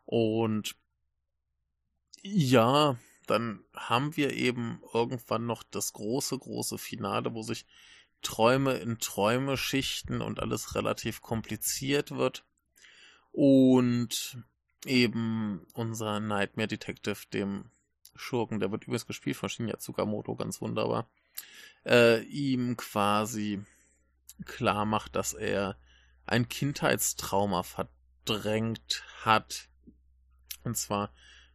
Und 0.06 0.76
ja, 2.24 2.98
dann 3.28 3.64
haben 3.74 4.18
wir 4.18 4.34
eben 4.34 4.82
irgendwann 4.94 5.46
noch 5.46 5.64
das 5.64 5.94
große, 5.94 6.38
große 6.38 6.78
Finale, 6.78 7.34
wo 7.34 7.44
sich 7.44 7.66
Träume 8.22 8.74
in 8.74 9.00
Träume 9.00 9.58
schichten 9.58 10.22
und 10.22 10.40
alles 10.40 10.76
relativ 10.76 11.22
kompliziert 11.22 12.12
wird. 12.12 12.46
Und 13.32 14.38
eben 14.86 15.66
unser 15.74 16.20
Nightmare 16.20 16.68
Detective, 16.68 17.28
dem 17.34 17.70
Schurken, 18.16 18.60
der 18.60 18.72
wird 18.72 18.84
übrigens 18.84 19.08
gespielt 19.08 19.38
von 19.38 19.50
Shinya 19.50 19.78
Tsukamoto, 19.78 20.36
ganz 20.36 20.62
wunderbar, 20.62 21.10
äh, 21.86 22.22
ihm 22.24 22.78
quasi 22.78 23.64
klar 24.46 24.86
macht, 24.86 25.16
dass 25.16 25.34
er 25.34 25.78
ein 26.26 26.48
Kindheitstrauma 26.48 27.64
verdrängt 27.64 29.04
hat. 29.24 29.70
Und 30.64 30.78
zwar 30.78 31.12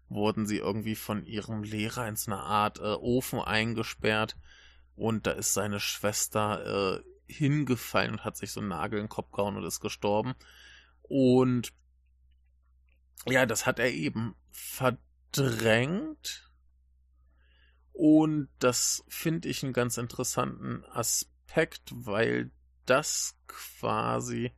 wurden 0.09 0.47
sie 0.47 0.59
irgendwie 0.59 0.97
von 0.97 1.25
ihrem 1.25 1.63
Lehrer 1.63 2.09
in 2.09 2.17
so 2.17 2.31
eine 2.31 2.41
Art 2.41 2.79
äh, 2.79 2.95
Ofen 2.95 3.41
eingesperrt 3.41 4.37
und 4.95 5.27
da 5.27 5.33
ist 5.33 5.53
seine 5.53 5.81
Schwester 5.81 6.97
äh, 6.97 7.33
hingefallen 7.33 8.13
und 8.13 8.25
hat 8.25 8.37
sich 8.37 8.53
so 8.53 8.61
einen 8.61 8.71
Nagel 8.71 8.99
in 8.99 9.07
den 9.07 9.11
Kopf 9.11 9.33
gehauen 9.33 9.57
und 9.57 9.65
ist 9.65 9.81
gestorben. 9.81 10.35
Und 11.03 11.73
ja, 13.27 13.47
das 13.47 13.67
hat 13.67 13.79
er 13.79 13.91
eben 13.91 14.35
verdrängt 14.51 16.46
und 17.97 18.51
das 18.59 19.05
finde 19.09 19.49
ich 19.49 19.65
einen 19.65 19.73
ganz 19.73 19.97
interessanten 19.97 20.85
Aspekt, 20.93 21.91
weil 21.95 22.51
das 22.85 23.39
quasi 23.47 24.53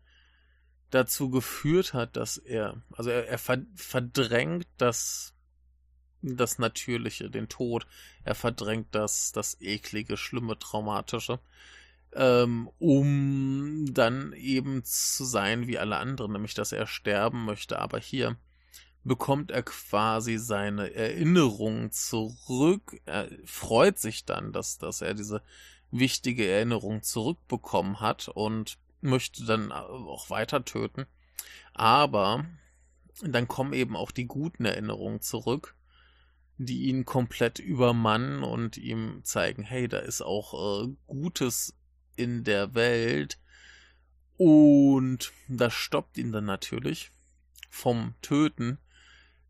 dazu 0.91 1.31
geführt 1.31 1.95
hat, 1.95 2.17
dass 2.17 2.37
er, 2.37 2.83
also 2.91 3.11
er, 3.11 3.29
er 3.29 3.39
verdrängt 3.39 4.67
das, 4.77 5.35
das 6.21 6.59
Natürliche, 6.59 7.31
den 7.31 7.49
Tod, 7.49 7.87
er 8.25 8.35
verdrängt 8.35 8.89
das, 8.91 9.31
das 9.31 9.61
eklige, 9.61 10.17
schlimme, 10.17 10.59
traumatische, 10.59 11.39
ähm, 12.15 12.69
um 12.81 13.87
dann 13.95 14.33
eben 14.33 14.83
zu 14.83 15.25
sein 15.25 15.69
wie 15.69 15.79
alle 15.79 15.99
anderen, 15.99 16.33
nämlich 16.33 16.55
dass 16.55 16.73
er 16.73 16.89
sterben 16.89 17.45
möchte, 17.45 17.79
aber 17.79 18.01
hier 18.01 18.37
bekommt 19.05 19.51
er 19.51 19.63
quasi 19.63 20.39
seine 20.39 20.95
Erinnerung 20.95 21.91
zurück. 21.93 23.01
Er 23.07 23.29
freut 23.45 23.99
sich 23.99 24.25
dann, 24.25 24.53
dass, 24.53 24.79
dass 24.79 25.01
er 25.01 25.15
diese 25.15 25.43
wichtige 25.91 26.47
Erinnerung 26.47 27.03
zurückbekommen 27.03 28.01
hat 28.01 28.29
und 28.29 28.79
möchte 29.01 29.45
dann 29.45 29.73
auch 29.73 30.31
weiter 30.31 30.65
töten. 30.65 31.07
Aber 31.73 32.45
dann 33.23 33.49
kommen 33.49 33.73
eben 33.73 33.97
auch 33.97 34.11
die 34.11 34.27
guten 34.27 34.65
Erinnerungen 34.65 35.21
zurück, 35.21 35.75
die 36.59 36.89
ihn 36.89 37.05
komplett 37.05 37.59
übermannen 37.59 38.43
und 38.43 38.77
ihm 38.77 39.21
zeigen, 39.25 39.63
hey, 39.63 39.89
da 39.89 39.99
ist 39.99 40.23
auch 40.23 40.85
äh, 40.85 40.89
Gutes 41.07 41.75
in 42.17 42.45
der 42.45 42.75
Welt. 42.75 43.39
Und 44.37 45.33
das 45.49 45.73
stoppt 45.73 46.19
ihn 46.19 46.33
dann 46.33 46.45
natürlich 46.45 47.13
vom 47.71 48.15
Töten 48.23 48.79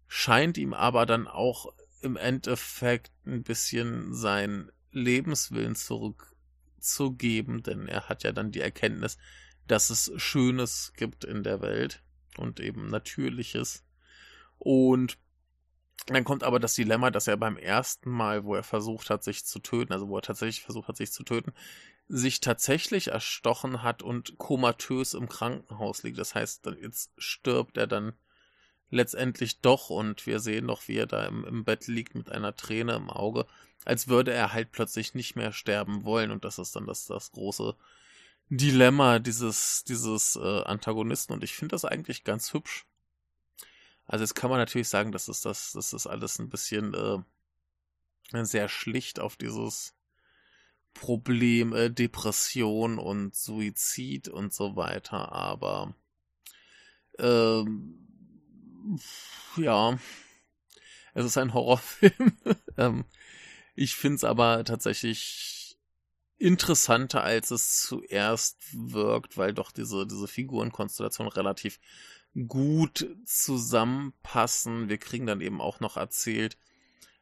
scheint 0.08 0.58
ihm 0.58 0.74
aber 0.74 1.06
dann 1.06 1.28
auch 1.28 1.72
im 2.00 2.16
Endeffekt 2.16 3.12
ein 3.26 3.42
bisschen 3.42 4.14
sein 4.14 4.72
Lebenswillen 4.90 5.76
zurückzugeben, 5.76 7.62
denn 7.62 7.86
er 7.86 8.08
hat 8.08 8.24
ja 8.24 8.32
dann 8.32 8.50
die 8.50 8.60
Erkenntnis, 8.60 9.18
dass 9.66 9.90
es 9.90 10.10
Schönes 10.16 10.92
gibt 10.96 11.24
in 11.24 11.42
der 11.42 11.60
Welt 11.60 12.02
und 12.38 12.58
eben 12.58 12.88
Natürliches. 12.88 13.84
Und 14.58 15.18
dann 16.06 16.24
kommt 16.24 16.42
aber 16.42 16.58
das 16.58 16.74
Dilemma, 16.74 17.10
dass 17.10 17.26
er 17.26 17.36
beim 17.36 17.58
ersten 17.58 18.10
Mal, 18.10 18.44
wo 18.44 18.54
er 18.54 18.62
versucht 18.62 19.10
hat, 19.10 19.22
sich 19.22 19.44
zu 19.44 19.58
töten, 19.58 19.92
also 19.92 20.08
wo 20.08 20.16
er 20.16 20.22
tatsächlich 20.22 20.62
versucht 20.62 20.88
hat, 20.88 20.96
sich 20.96 21.12
zu 21.12 21.22
töten, 21.22 21.52
sich 22.08 22.40
tatsächlich 22.40 23.08
erstochen 23.08 23.82
hat 23.82 24.02
und 24.02 24.38
komatös 24.38 25.12
im 25.12 25.28
Krankenhaus 25.28 26.02
liegt. 26.02 26.18
Das 26.18 26.34
heißt, 26.34 26.64
jetzt 26.80 27.12
stirbt 27.18 27.76
er 27.76 27.86
dann 27.86 28.14
letztendlich 28.90 29.60
doch 29.60 29.90
und 29.90 30.26
wir 30.26 30.40
sehen 30.40 30.66
noch, 30.66 30.88
wie 30.88 30.96
er 30.96 31.06
da 31.06 31.26
im, 31.26 31.44
im 31.44 31.64
Bett 31.64 31.86
liegt 31.86 32.14
mit 32.14 32.30
einer 32.30 32.54
Träne 32.56 32.94
im 32.94 33.10
Auge, 33.10 33.46
als 33.84 34.08
würde 34.08 34.32
er 34.32 34.52
halt 34.52 34.72
plötzlich 34.72 35.14
nicht 35.14 35.36
mehr 35.36 35.52
sterben 35.52 36.04
wollen. 36.04 36.30
Und 36.30 36.44
das 36.44 36.58
ist 36.58 36.74
dann 36.76 36.86
das, 36.86 37.06
das 37.06 37.32
große 37.32 37.74
Dilemma 38.48 39.18
dieses, 39.18 39.84
dieses 39.84 40.36
äh, 40.36 40.62
Antagonisten. 40.62 41.34
Und 41.34 41.44
ich 41.44 41.54
finde 41.54 41.74
das 41.74 41.84
eigentlich 41.84 42.24
ganz 42.24 42.52
hübsch. 42.52 42.86
Also 44.06 44.24
jetzt 44.24 44.34
kann 44.34 44.50
man 44.50 44.58
natürlich 44.58 44.88
sagen, 44.88 45.12
dass 45.12 45.28
es 45.28 45.42
das, 45.42 45.72
das 45.72 45.92
ist 45.92 46.06
alles 46.06 46.38
ein 46.38 46.48
bisschen 46.48 46.94
äh, 46.94 48.44
sehr 48.44 48.68
schlicht 48.68 49.20
auf 49.20 49.36
dieses 49.36 49.94
Problem 50.94 51.74
äh, 51.74 51.90
Depression 51.90 52.98
und 52.98 53.34
Suizid 53.34 54.28
und 54.28 54.52
so 54.52 54.76
weiter, 54.76 55.30
aber 55.30 55.94
ähm, 57.18 58.07
ja, 59.56 59.98
es 61.14 61.24
ist 61.24 61.38
ein 61.38 61.54
Horrorfilm. 61.54 62.38
ähm, 62.76 63.04
ich 63.74 63.94
finde 63.96 64.16
es 64.16 64.24
aber 64.24 64.64
tatsächlich 64.64 65.78
interessanter, 66.38 67.22
als 67.24 67.50
es 67.50 67.82
zuerst 67.82 68.58
wirkt, 68.72 69.36
weil 69.36 69.52
doch 69.52 69.72
diese, 69.72 70.06
diese 70.06 70.28
Figurenkonstellation 70.28 71.28
relativ 71.28 71.80
gut 72.46 73.08
zusammenpassen. 73.24 74.88
Wir 74.88 74.98
kriegen 74.98 75.26
dann 75.26 75.40
eben 75.40 75.60
auch 75.60 75.80
noch 75.80 75.96
erzählt, 75.96 76.56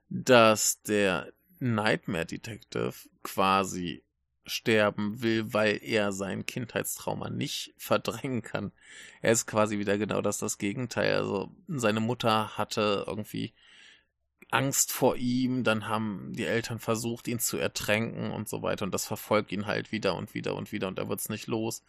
dass 0.08 0.82
der 0.82 1.32
Nightmare 1.58 2.26
Detective 2.26 2.94
quasi 3.22 4.04
sterben 4.46 5.22
will, 5.22 5.52
weil 5.52 5.80
er 5.82 6.12
sein 6.12 6.46
Kindheitstrauma 6.46 7.30
nicht 7.30 7.74
verdrängen 7.76 8.42
kann. 8.42 8.72
Er 9.22 9.32
ist 9.32 9.46
quasi 9.46 9.78
wieder 9.78 9.98
genau 9.98 10.20
das, 10.20 10.38
das 10.38 10.58
Gegenteil. 10.58 11.14
Also 11.16 11.54
seine 11.68 12.00
Mutter 12.00 12.56
hatte 12.56 13.04
irgendwie 13.06 13.52
Angst 14.50 14.92
vor 14.92 15.16
ihm, 15.16 15.64
dann 15.64 15.88
haben 15.88 16.32
die 16.32 16.46
Eltern 16.46 16.78
versucht, 16.78 17.26
ihn 17.26 17.40
zu 17.40 17.56
ertränken 17.56 18.30
und 18.30 18.48
so 18.48 18.62
weiter 18.62 18.84
und 18.84 18.94
das 18.94 19.06
verfolgt 19.06 19.50
ihn 19.50 19.66
halt 19.66 19.90
wieder 19.90 20.14
und 20.14 20.34
wieder 20.34 20.54
und 20.54 20.70
wieder 20.70 20.86
und 20.86 20.98
er 20.98 21.08
wird's 21.08 21.28
nicht 21.28 21.48
los. 21.48 21.82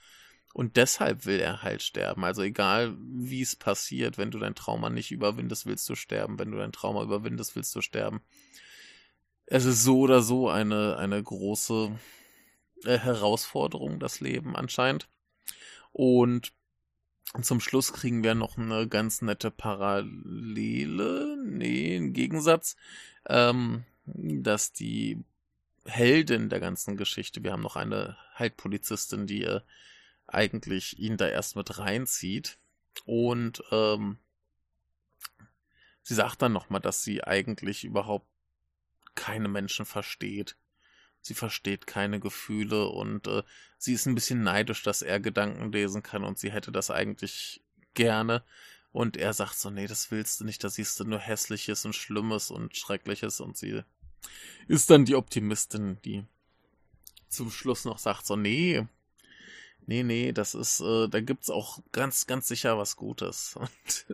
Und 0.54 0.76
deshalb 0.76 1.26
will 1.26 1.40
er 1.40 1.62
halt 1.62 1.84
sterben. 1.84 2.24
Also 2.24 2.42
egal, 2.42 2.96
wie 3.00 3.44
es 3.44 3.56
passiert, 3.56 4.18
wenn 4.18 4.32
du 4.32 4.40
dein 4.40 4.56
Trauma 4.56 4.90
nicht 4.90 5.12
überwindest, 5.12 5.68
willst 5.68 5.88
du 5.88 5.94
sterben. 5.94 6.40
Wenn 6.40 6.50
du 6.50 6.58
dein 6.58 6.72
Trauma 6.72 7.04
überwindest, 7.04 7.56
willst 7.56 7.76
du 7.76 7.82
sterben. 7.82 8.22
Es 9.46 9.66
ist 9.66 9.84
so 9.84 10.00
oder 10.00 10.24
so 10.24 10.50
eine, 10.50 10.98
eine 10.98 11.22
große 11.22 11.92
äh, 12.86 12.98
Herausforderung, 12.98 14.00
das 14.00 14.20
Leben 14.20 14.56
anscheinend. 14.56 15.08
Und 15.92 16.54
zum 17.42 17.60
Schluss 17.60 17.94
kriegen 17.94 18.24
wir 18.24 18.36
noch 18.36 18.58
eine 18.58 18.88
ganz 18.88 19.22
nette 19.22 19.52
Parallele, 19.52 21.38
nee, 21.44 21.98
im 21.98 22.14
Gegensatz, 22.14 22.76
ähm, 23.28 23.84
dass 24.06 24.72
die 24.72 25.24
Heldin 25.86 26.50
der 26.50 26.60
ganzen 26.60 26.98
Geschichte, 26.98 27.44
wir 27.44 27.52
haben 27.52 27.62
noch 27.62 27.76
eine 27.76 28.18
Halbpolizistin, 28.36 29.28
die 29.28 29.44
äh, 29.44 29.62
eigentlich 30.28 31.00
ihn 31.00 31.18
da 31.18 31.28
erst 31.28 31.56
mit 31.56 31.78
reinzieht 31.80 32.58
und 33.06 33.64
ähm, 33.72 34.18
sie 36.04 36.16
sagt 36.16 36.42
dann 36.42 36.54
nochmal, 36.54 36.82
dass 36.82 37.04
sie 37.04 37.24
eigentlich 37.24 37.84
überhaupt 37.84 38.28
keine 39.16 39.48
Menschen 39.48 39.86
versteht 39.86 40.56
sie 41.28 41.34
versteht 41.34 41.88
keine 41.88 42.20
Gefühle 42.20 42.88
und 42.88 43.28
äh, 43.28 43.44
sie 43.78 43.94
ist 43.94 44.06
ein 44.06 44.16
bisschen 44.16 44.44
neidisch, 44.44 44.84
dass 44.84 45.02
er 45.02 45.20
Gedanken 45.20 45.72
lesen 45.72 46.04
kann 46.04 46.24
und 46.24 46.40
sie 46.40 46.52
hätte 46.52 46.72
das 46.72 46.90
eigentlich 46.90 47.62
gerne. 47.94 48.44
Und 48.92 49.18
er 49.18 49.34
sagt 49.34 49.56
so, 49.56 49.70
nee, 49.70 49.86
das 49.86 50.10
willst 50.10 50.40
du 50.40 50.46
nicht, 50.46 50.64
da 50.64 50.70
siehst 50.70 51.00
du 51.00 51.04
nur 51.04 51.20
Hässliches 51.20 51.86
und 51.86 51.94
Schlimmes 51.94 52.50
und 52.50 52.76
Schreckliches 52.76 53.40
und 53.40 53.58
sie 53.58 53.84
ist 54.68 54.90
dann 54.90 55.06
die 55.06 55.16
Optimistin, 55.16 56.00
die 56.04 56.26
zum 57.30 57.52
Schluss 57.52 57.86
noch 57.86 58.00
sagt 58.00 58.26
so, 58.26 58.36
nee, 58.36 58.88
nee, 59.86 60.04
nee, 60.04 60.32
das 60.32 60.56
ist, 60.56 60.80
äh, 60.82 61.08
da 61.08 61.20
gibt's 61.20 61.50
auch 61.50 61.80
ganz, 61.92 62.28
ganz 62.28 62.48
sicher 62.48 62.78
was 62.78 62.96
Gutes. 62.96 63.56
Und 63.58 64.06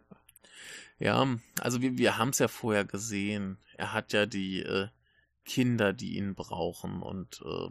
ja, 0.99 1.28
also 1.60 1.82
wir, 1.82 1.97
wir 1.97 2.17
haben 2.17 2.30
es 2.30 2.39
ja 2.39 2.47
vorher 2.47 2.86
gesehen. 2.86 3.58
Er 3.76 3.93
hat 3.93 4.13
ja 4.13 4.26
die 4.26 4.62
äh, 4.62 4.88
Kinder, 5.45 5.93
die 5.93 6.17
ihn 6.17 6.36
brauchen 6.36 7.01
und 7.01 7.41
äh, 7.45 7.69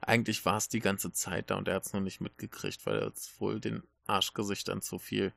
eigentlich 0.00 0.44
war 0.44 0.56
es 0.56 0.68
die 0.68 0.80
ganze 0.80 1.12
Zeit 1.12 1.50
da 1.50 1.56
und 1.56 1.68
er 1.68 1.76
hat 1.76 1.86
es 1.86 1.92
nur 1.92 2.02
nicht 2.02 2.20
mitgekriegt, 2.20 2.84
weil 2.86 2.98
er 2.98 3.06
jetzt 3.06 3.40
wohl 3.40 3.60
den 3.60 3.82
Arschgesichtern 4.06 4.80
zu 4.80 4.98
viel 4.98 5.32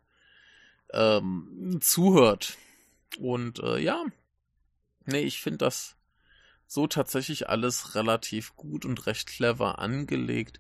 ähm, 0.92 1.80
zuhört. 1.82 2.58
Und 3.20 3.60
äh, 3.60 3.80
ja, 3.80 4.06
nee, 5.06 5.22
ich 5.22 5.42
finde 5.42 5.60
das 5.60 5.96
so 6.66 6.88
tatsächlich 6.88 7.50
alles 7.50 7.96
relativ 7.96 8.56
gut 8.56 8.86
und 8.86 9.06
recht 9.06 9.28
clever 9.28 9.80
angelegt. 9.80 10.60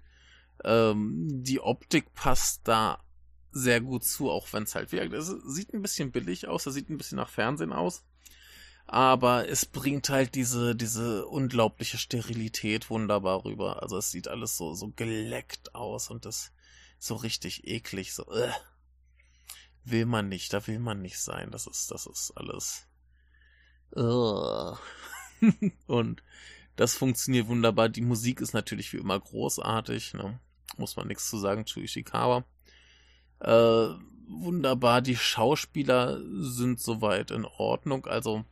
Ähm, 0.64 1.44
die 1.44 1.60
Optik 1.60 2.14
passt 2.14 2.68
da 2.68 3.04
sehr 3.52 3.82
gut 3.82 4.04
zu, 4.04 4.30
auch 4.30 4.52
wenn 4.52 4.64
es 4.64 4.76
halt 4.76 4.92
wirkt. 4.92 5.14
Es 5.14 5.28
sieht 5.28 5.74
ein 5.74 5.82
bisschen 5.82 6.12
billig 6.12 6.48
aus, 6.48 6.66
es 6.66 6.74
sieht 6.74 6.90
ein 6.90 6.98
bisschen 6.98 7.18
nach 7.18 7.30
Fernsehen 7.30 7.74
aus. 7.74 8.04
Aber 8.86 9.48
es 9.48 9.66
bringt 9.66 10.10
halt 10.10 10.36
diese, 10.36 10.76
diese 10.76 11.26
unglaubliche 11.26 11.98
Sterilität 11.98 12.90
wunderbar 12.90 13.46
rüber. 13.46 13.82
Also 13.82 13.98
es 13.98 14.12
sieht 14.12 14.28
alles 14.28 14.58
so, 14.58 14.74
so 14.74 14.92
geleckt 14.96 15.74
aus 15.74 16.10
und 16.10 16.26
das 16.26 16.52
so 17.00 17.16
richtig 17.16 17.68
eklig, 17.68 18.14
so, 18.14 18.32
äh, 18.32 18.52
will 19.84 20.06
man 20.06 20.30
nicht, 20.30 20.54
da 20.54 20.66
will 20.68 20.80
man 20.80 21.02
nicht 21.02 21.20
sein. 21.20 21.52
Das 21.52 21.68
ist, 21.68 21.92
das 21.92 22.06
ist 22.06 22.32
alles, 22.36 22.88
uh. 23.96 24.76
und 25.88 26.24
das 26.76 26.96
funktioniert 26.96 27.48
wunderbar. 27.48 27.90
Die 27.90 28.02
Musik 28.02 28.42
ist 28.42 28.54
natürlich 28.54 28.94
wie 28.94 28.98
immer 28.98 29.20
großartig, 29.20 30.14
ne? 30.14 30.40
muss 30.78 30.96
man 30.96 31.08
nichts 31.08 31.30
zu 31.30 31.38
sagen 31.38 31.66
zu 31.66 31.80
Ishikawa. 31.80 32.46
Äh, 33.40 33.90
wunderbar, 34.28 35.02
die 35.02 35.16
Schauspieler 35.16 36.20
sind 36.40 36.80
soweit 36.80 37.32
in 37.32 37.46
Ordnung. 37.46 38.06
Also 38.06 38.46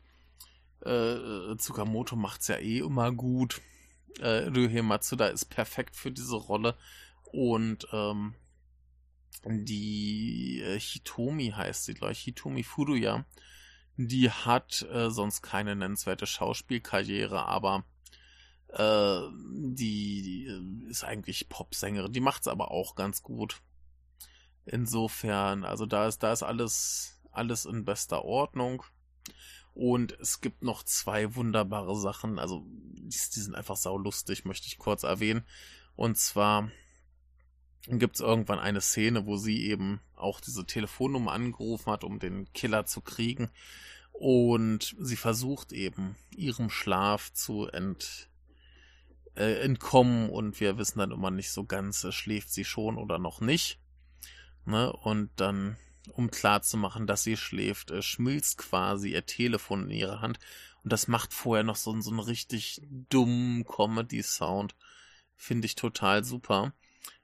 äh, 0.86 1.56
Tsukamoto 1.58 2.16
macht's 2.16 2.48
ja 2.48 2.58
eh 2.58 2.80
immer 2.80 3.12
gut. 3.12 3.62
Äh, 4.20 4.50
Ryuhei 4.50 4.82
Matsuda 4.82 5.28
ist 5.28 5.46
perfekt 5.46 5.96
für 5.96 6.12
diese 6.12 6.36
Rolle. 6.36 6.76
Und 7.32 7.88
ähm, 7.94 8.36
die 9.46 10.62
äh, 10.62 10.80
Hitomi 10.80 11.52
heißt 11.56 11.86
sie, 11.86 11.94
glaube 11.94 12.14
ich, 12.14 12.20
Hitomi 12.20 12.64
Furuya. 12.64 13.26
Die 13.98 14.30
hat 14.30 14.82
äh, 14.92 15.10
sonst 15.10 15.42
keine 15.42 15.76
nennenswerte 15.76 16.26
Schauspielkarriere, 16.26 17.46
aber 17.46 17.84
äh, 18.70 19.20
die, 19.54 20.22
die 20.22 20.46
äh, 20.48 20.90
ist 20.90 21.04
eigentlich 21.04 21.50
Popsängerin. 21.50 22.14
Die 22.14 22.20
macht's 22.20 22.48
aber 22.48 22.72
auch 22.72 22.96
ganz 22.96 23.22
gut. 23.22 23.62
Insofern, 24.66 25.64
also 25.64 25.86
da 25.86 26.08
ist, 26.08 26.20
da 26.24 26.32
ist 26.32 26.44
alles, 26.44 27.20
alles 27.32 27.66
in 27.66 27.84
bester 27.84 28.24
Ordnung. 28.24 28.84
Und 29.74 30.20
es 30.20 30.42
gibt 30.42 30.64
noch 30.64 30.84
zwei 30.84 31.36
wunderbare 31.36 31.96
Sachen, 31.96 32.40
also 32.40 32.66
die, 32.68 33.18
die 33.36 33.40
sind 33.40 33.56
einfach 33.56 33.78
saulustig, 33.78 34.46
möchte 34.46 34.68
ich 34.68 34.78
kurz 34.78 35.04
erwähnen. 35.04 35.46
Und 35.96 36.18
zwar 36.18 36.70
gibt 37.88 38.16
es 38.16 38.22
irgendwann 38.22 38.60
eine 38.60 38.82
Szene, 38.82 39.26
wo 39.26 39.38
sie 39.38 39.66
eben 39.68 40.02
auch 40.16 40.40
diese 40.40 40.66
Telefonnummer 40.66 41.32
angerufen 41.32 41.92
hat, 41.92 42.04
um 42.04 42.20
den 42.20 42.52
Killer 42.54 42.86
zu 42.86 43.02
kriegen. 43.02 43.50
Und 44.12 44.96
sie 45.00 45.16
versucht 45.16 45.72
eben 45.72 46.16
ihrem 46.36 46.70
Schlaf 46.70 47.34
zu 47.34 47.68
ent, 47.68 48.30
äh, 49.36 49.62
entkommen 49.62 50.30
und 50.30 50.60
wir 50.60 50.78
wissen 50.78 51.00
dann 51.00 51.12
immer 51.12 51.32
nicht 51.32 51.52
so 51.52 51.66
ganz, 51.66 52.04
äh, 52.04 52.12
schläft 52.12 52.52
sie 52.52 52.66
schon 52.66 52.98
oder 52.98 53.18
noch 53.18 53.42
nicht. 53.42 53.80
Ne? 54.66 54.92
Und 54.92 55.32
dann, 55.38 55.78
um 56.10 56.32
klarzumachen, 56.32 57.08
dass 57.08 57.24
sie 57.24 57.38
schläft, 57.38 57.92
äh, 57.92 58.02
schmilzt 58.02 58.58
quasi 58.58 59.12
ihr 59.12 59.26
Telefon 59.26 59.86
in 59.86 59.92
ihre 59.92 60.22
Hand. 60.22 60.40
Und 60.84 60.92
das 60.92 61.08
macht 61.08 61.34
vorher 61.34 61.64
noch 61.64 61.76
so, 61.76 62.00
so 62.02 62.10
einen 62.10 62.20
richtig 62.20 62.82
dummen 63.10 63.66
Comedy-Sound. 63.66 64.76
Finde 65.36 65.66
ich 65.66 65.76
total 65.76 66.24
super. 66.24 66.74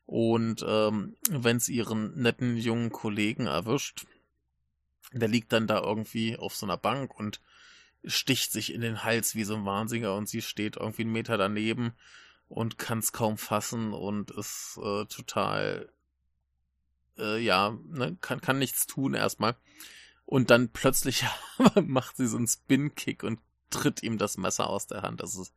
Und 0.06 0.64
ähm, 0.68 1.18
wenn 1.30 1.58
es 1.58 1.68
ihren 1.68 2.20
netten 2.22 2.58
jungen 2.58 2.92
Kollegen 2.92 3.48
erwischt, 3.48 4.06
der 5.12 5.28
liegt 5.28 5.52
dann 5.52 5.68
da 5.68 5.82
irgendwie 5.82 6.38
auf 6.38 6.56
so 6.56 6.66
einer 6.66 6.78
Bank 6.78 7.18
und 7.18 7.42
sticht 8.06 8.52
sich 8.52 8.74
in 8.74 8.82
den 8.82 9.04
Hals 9.04 9.36
wie 9.36 9.44
so 9.44 9.56
ein 9.56 9.66
Wahnsinniger 9.66 10.16
und 10.16 10.30
sie 10.30 10.42
steht 10.42 10.78
irgendwie 10.78 11.02
einen 11.04 11.12
Meter 11.12 11.38
daneben 11.38 11.94
und 12.48 12.78
kann 12.78 13.00
es 13.00 13.12
kaum 13.12 13.38
fassen 13.38 13.94
und 13.94 14.32
ist 14.32 14.80
äh, 14.82 15.06
total 15.06 15.92
äh, 17.18 17.40
ja, 17.40 17.78
ne, 17.86 18.18
kann, 18.22 18.42
kann 18.42 18.60
nichts 18.60 18.88
tun 18.88 19.14
erstmal. 19.14 19.56
Und 20.26 20.50
dann 20.50 20.70
plötzlich 20.70 21.26
macht 21.84 22.18
sie 22.18 22.28
so 22.28 22.38
einen 22.38 22.48
Spin-Kick 22.48 23.24
und 23.24 23.40
tritt 23.70 24.04
ihm 24.04 24.18
das 24.18 24.38
Messer 24.38 24.70
aus 24.70 24.88
der 24.88 25.02
Hand. 25.02 25.22
Das 25.22 25.36
ist, 25.36 25.54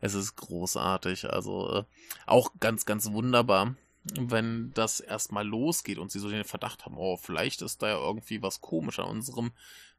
es 0.00 0.14
ist 0.14 0.36
großartig. 0.36 1.30
Also 1.30 1.70
äh, 1.70 1.84
auch 2.26 2.52
ganz, 2.60 2.86
ganz 2.86 3.10
wunderbar, 3.10 3.74
wenn 4.04 4.72
das 4.74 5.00
erstmal 5.00 5.46
losgeht 5.46 5.98
und 5.98 6.10
sie 6.10 6.18
so 6.18 6.28
den 6.28 6.44
Verdacht 6.44 6.84
haben, 6.84 6.96
oh, 6.96 7.16
vielleicht 7.16 7.62
ist 7.62 7.82
da 7.82 7.88
ja 7.88 7.98
irgendwie 7.98 8.42
was 8.42 8.60
komisch 8.60 8.98
an 8.98 9.06
unserem 9.06 9.52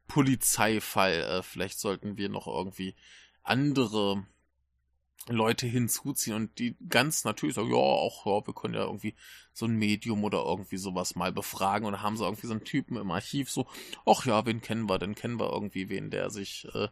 Polizeifall. 0.08 1.12
Äh, 1.12 1.42
vielleicht 1.42 1.78
sollten 1.78 2.16
wir 2.16 2.28
noch 2.28 2.46
irgendwie 2.46 2.94
andere 3.42 4.24
Leute 5.28 5.66
hinzuziehen 5.66 6.36
und 6.36 6.58
die 6.58 6.76
ganz 6.88 7.24
natürlich 7.24 7.56
sagen, 7.56 7.70
ja, 7.70 7.76
auch, 7.76 8.26
ja, 8.26 8.46
wir 8.46 8.54
können 8.54 8.74
ja 8.74 8.84
irgendwie 8.84 9.14
so 9.52 9.66
ein 9.66 9.74
Medium 9.74 10.22
oder 10.22 10.44
irgendwie 10.44 10.76
sowas 10.76 11.16
mal 11.16 11.32
befragen 11.32 11.86
und 11.86 12.00
haben 12.00 12.16
sie 12.16 12.24
irgendwie 12.24 12.46
so 12.46 12.52
einen 12.52 12.64
Typen 12.64 12.96
im 12.96 13.10
Archiv 13.10 13.50
so, 13.50 13.66
ach 14.04 14.24
ja, 14.24 14.46
wen 14.46 14.60
kennen 14.60 14.88
wir, 14.88 14.98
denn 14.98 15.16
kennen 15.16 15.40
wir 15.40 15.52
irgendwie 15.52 15.88
wen, 15.88 16.10
der 16.10 16.30
sich, 16.30 16.68
äh, 16.74 16.88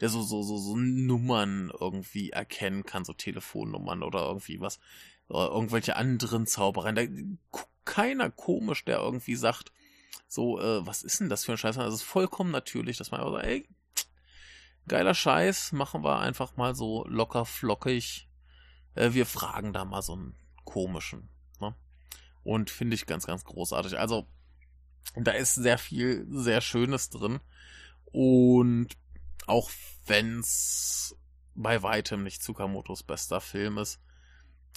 der 0.00 0.08
so, 0.10 0.22
so, 0.22 0.42
so, 0.42 0.58
so 0.58 0.76
Nummern 0.76 1.72
irgendwie 1.80 2.30
erkennen 2.30 2.84
kann, 2.84 3.04
so 3.04 3.14
Telefonnummern 3.14 4.02
oder 4.02 4.26
irgendwie 4.26 4.60
was, 4.60 4.80
oder 5.28 5.50
irgendwelche 5.50 5.96
anderen 5.96 6.46
Zaubereien. 6.46 6.94
Da 6.94 7.60
keiner 7.86 8.30
komisch, 8.30 8.84
der 8.84 8.98
irgendwie 8.98 9.36
sagt, 9.36 9.72
so, 10.26 10.60
äh, 10.60 10.86
was 10.86 11.02
ist 11.02 11.20
denn 11.20 11.30
das 11.30 11.46
für 11.46 11.52
ein 11.52 11.58
Scheiß? 11.58 11.78
Also 11.78 11.94
es 11.94 12.02
ist 12.02 12.08
vollkommen 12.08 12.50
natürlich, 12.50 12.98
dass 12.98 13.10
man 13.10 13.20
einfach 13.20 13.34
sagt, 13.34 13.46
ey, 13.46 13.66
geiler 14.88 15.14
Scheiß, 15.14 15.72
machen 15.72 16.02
wir 16.02 16.18
einfach 16.18 16.56
mal 16.56 16.74
so 16.74 17.04
locker 17.06 17.44
flockig. 17.44 18.28
Äh, 18.94 19.12
wir 19.12 19.26
fragen 19.26 19.72
da 19.72 19.84
mal 19.84 20.02
so 20.02 20.14
einen 20.14 20.34
komischen. 20.64 21.28
Ne? 21.60 21.74
Und 22.42 22.70
finde 22.70 22.94
ich 22.94 23.06
ganz, 23.06 23.26
ganz 23.26 23.44
großartig. 23.44 23.98
Also, 23.98 24.26
da 25.14 25.32
ist 25.32 25.54
sehr 25.54 25.78
viel, 25.78 26.26
sehr 26.30 26.60
Schönes 26.60 27.10
drin. 27.10 27.40
Und 28.06 28.96
auch 29.46 29.70
wenn's 30.06 31.16
bei 31.54 31.82
weitem 31.82 32.22
nicht 32.22 32.42
Tsukamotos 32.42 33.02
bester 33.02 33.40
Film 33.40 33.78
ist, 33.78 34.00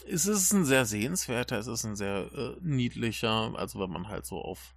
ist 0.05 0.25
es 0.25 0.51
ein 0.51 0.65
sehr 0.65 0.85
sehenswerter, 0.85 1.59
es 1.59 1.67
ist 1.67 1.83
ein 1.83 1.95
sehr 1.95 2.31
äh, 2.33 2.57
niedlicher, 2.61 3.53
also 3.55 3.79
wenn 3.79 3.91
man 3.91 4.07
halt 4.07 4.25
so 4.25 4.41
auf 4.41 4.75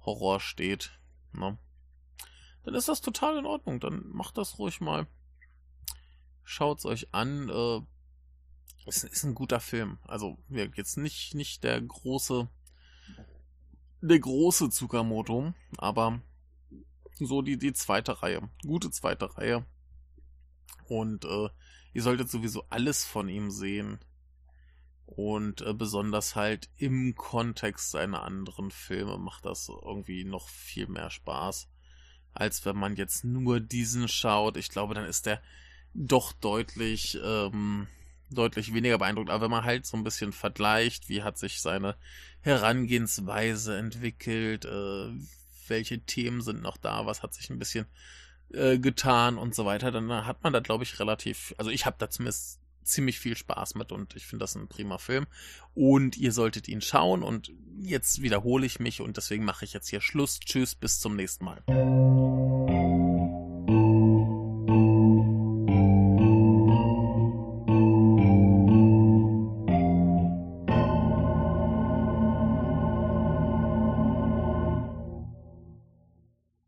Horror 0.00 0.40
steht, 0.40 0.98
ne? 1.32 1.58
Dann 2.64 2.74
ist 2.74 2.88
das 2.88 3.00
total 3.00 3.38
in 3.38 3.46
Ordnung. 3.46 3.80
Dann 3.80 4.08
macht 4.08 4.36
das 4.38 4.58
ruhig 4.58 4.80
mal. 4.80 5.06
Schaut's 6.44 6.84
euch 6.84 7.14
an. 7.14 7.48
Äh, 7.48 7.80
ist, 8.86 9.04
ist 9.04 9.24
ein 9.24 9.34
guter 9.34 9.60
Film. 9.60 9.98
Also 10.04 10.38
jetzt 10.48 10.96
nicht 10.96 11.34
nicht 11.34 11.64
der 11.64 11.80
große 11.80 12.48
der 14.00 14.18
große 14.20 14.70
Tsukamoto, 14.70 15.52
aber 15.76 16.22
so 17.14 17.42
die 17.42 17.58
die 17.58 17.72
zweite 17.72 18.22
Reihe, 18.22 18.48
gute 18.62 18.90
zweite 18.90 19.36
Reihe. 19.36 19.66
Und 20.88 21.24
äh, 21.24 21.48
ihr 21.92 22.02
solltet 22.02 22.30
sowieso 22.30 22.64
alles 22.70 23.04
von 23.04 23.28
ihm 23.28 23.50
sehen. 23.50 23.98
Und 25.04 25.62
äh, 25.62 25.74
besonders 25.74 26.36
halt 26.36 26.70
im 26.76 27.14
Kontext 27.14 27.90
seiner 27.90 28.22
anderen 28.22 28.70
Filme 28.70 29.18
macht 29.18 29.46
das 29.46 29.68
irgendwie 29.68 30.24
noch 30.24 30.48
viel 30.48 30.86
mehr 30.86 31.10
Spaß 31.10 31.68
als 32.34 32.64
wenn 32.64 32.76
man 32.76 32.96
jetzt 32.96 33.24
nur 33.24 33.60
diesen 33.60 34.08
schaut. 34.08 34.56
Ich 34.56 34.68
glaube, 34.68 34.94
dann 34.94 35.04
ist 35.04 35.26
der 35.26 35.40
doch 35.94 36.32
deutlich, 36.32 37.18
ähm, 37.24 37.86
deutlich 38.30 38.72
weniger 38.72 38.98
beeindruckt. 38.98 39.30
Aber 39.30 39.44
wenn 39.44 39.50
man 39.50 39.64
halt 39.64 39.86
so 39.86 39.96
ein 39.96 40.04
bisschen 40.04 40.32
vergleicht, 40.32 41.08
wie 41.08 41.22
hat 41.22 41.38
sich 41.38 41.60
seine 41.60 41.96
Herangehensweise 42.40 43.76
entwickelt, 43.76 44.64
äh, 44.64 45.10
welche 45.66 46.00
Themen 46.00 46.40
sind 46.40 46.62
noch 46.62 46.76
da, 46.76 47.06
was 47.06 47.22
hat 47.22 47.34
sich 47.34 47.50
ein 47.50 47.58
bisschen 47.58 47.86
äh, 48.52 48.78
getan 48.78 49.38
und 49.38 49.54
so 49.54 49.64
weiter, 49.64 49.90
dann 49.90 50.10
hat 50.26 50.42
man 50.42 50.52
da, 50.52 50.60
glaube 50.60 50.84
ich, 50.84 50.98
relativ, 51.00 51.54
also 51.58 51.70
ich 51.70 51.84
habe 51.84 51.96
da 51.98 52.08
zumindest 52.08 52.60
ziemlich 52.88 53.18
viel 53.20 53.36
Spaß 53.36 53.74
mit 53.74 53.92
und 53.92 54.16
ich 54.16 54.26
finde 54.26 54.42
das 54.42 54.54
ein 54.54 54.68
prima 54.68 54.98
Film. 54.98 55.26
Und 55.74 56.16
ihr 56.16 56.32
solltet 56.32 56.68
ihn 56.68 56.80
schauen 56.80 57.22
und 57.22 57.52
jetzt 57.78 58.22
wiederhole 58.22 58.66
ich 58.66 58.80
mich 58.80 59.00
und 59.00 59.16
deswegen 59.16 59.44
mache 59.44 59.64
ich 59.64 59.72
jetzt 59.72 59.88
hier 59.88 60.00
Schluss. 60.00 60.40
Tschüss, 60.40 60.74
bis 60.74 60.98
zum 61.00 61.16
nächsten 61.16 61.44
Mal. 61.44 61.62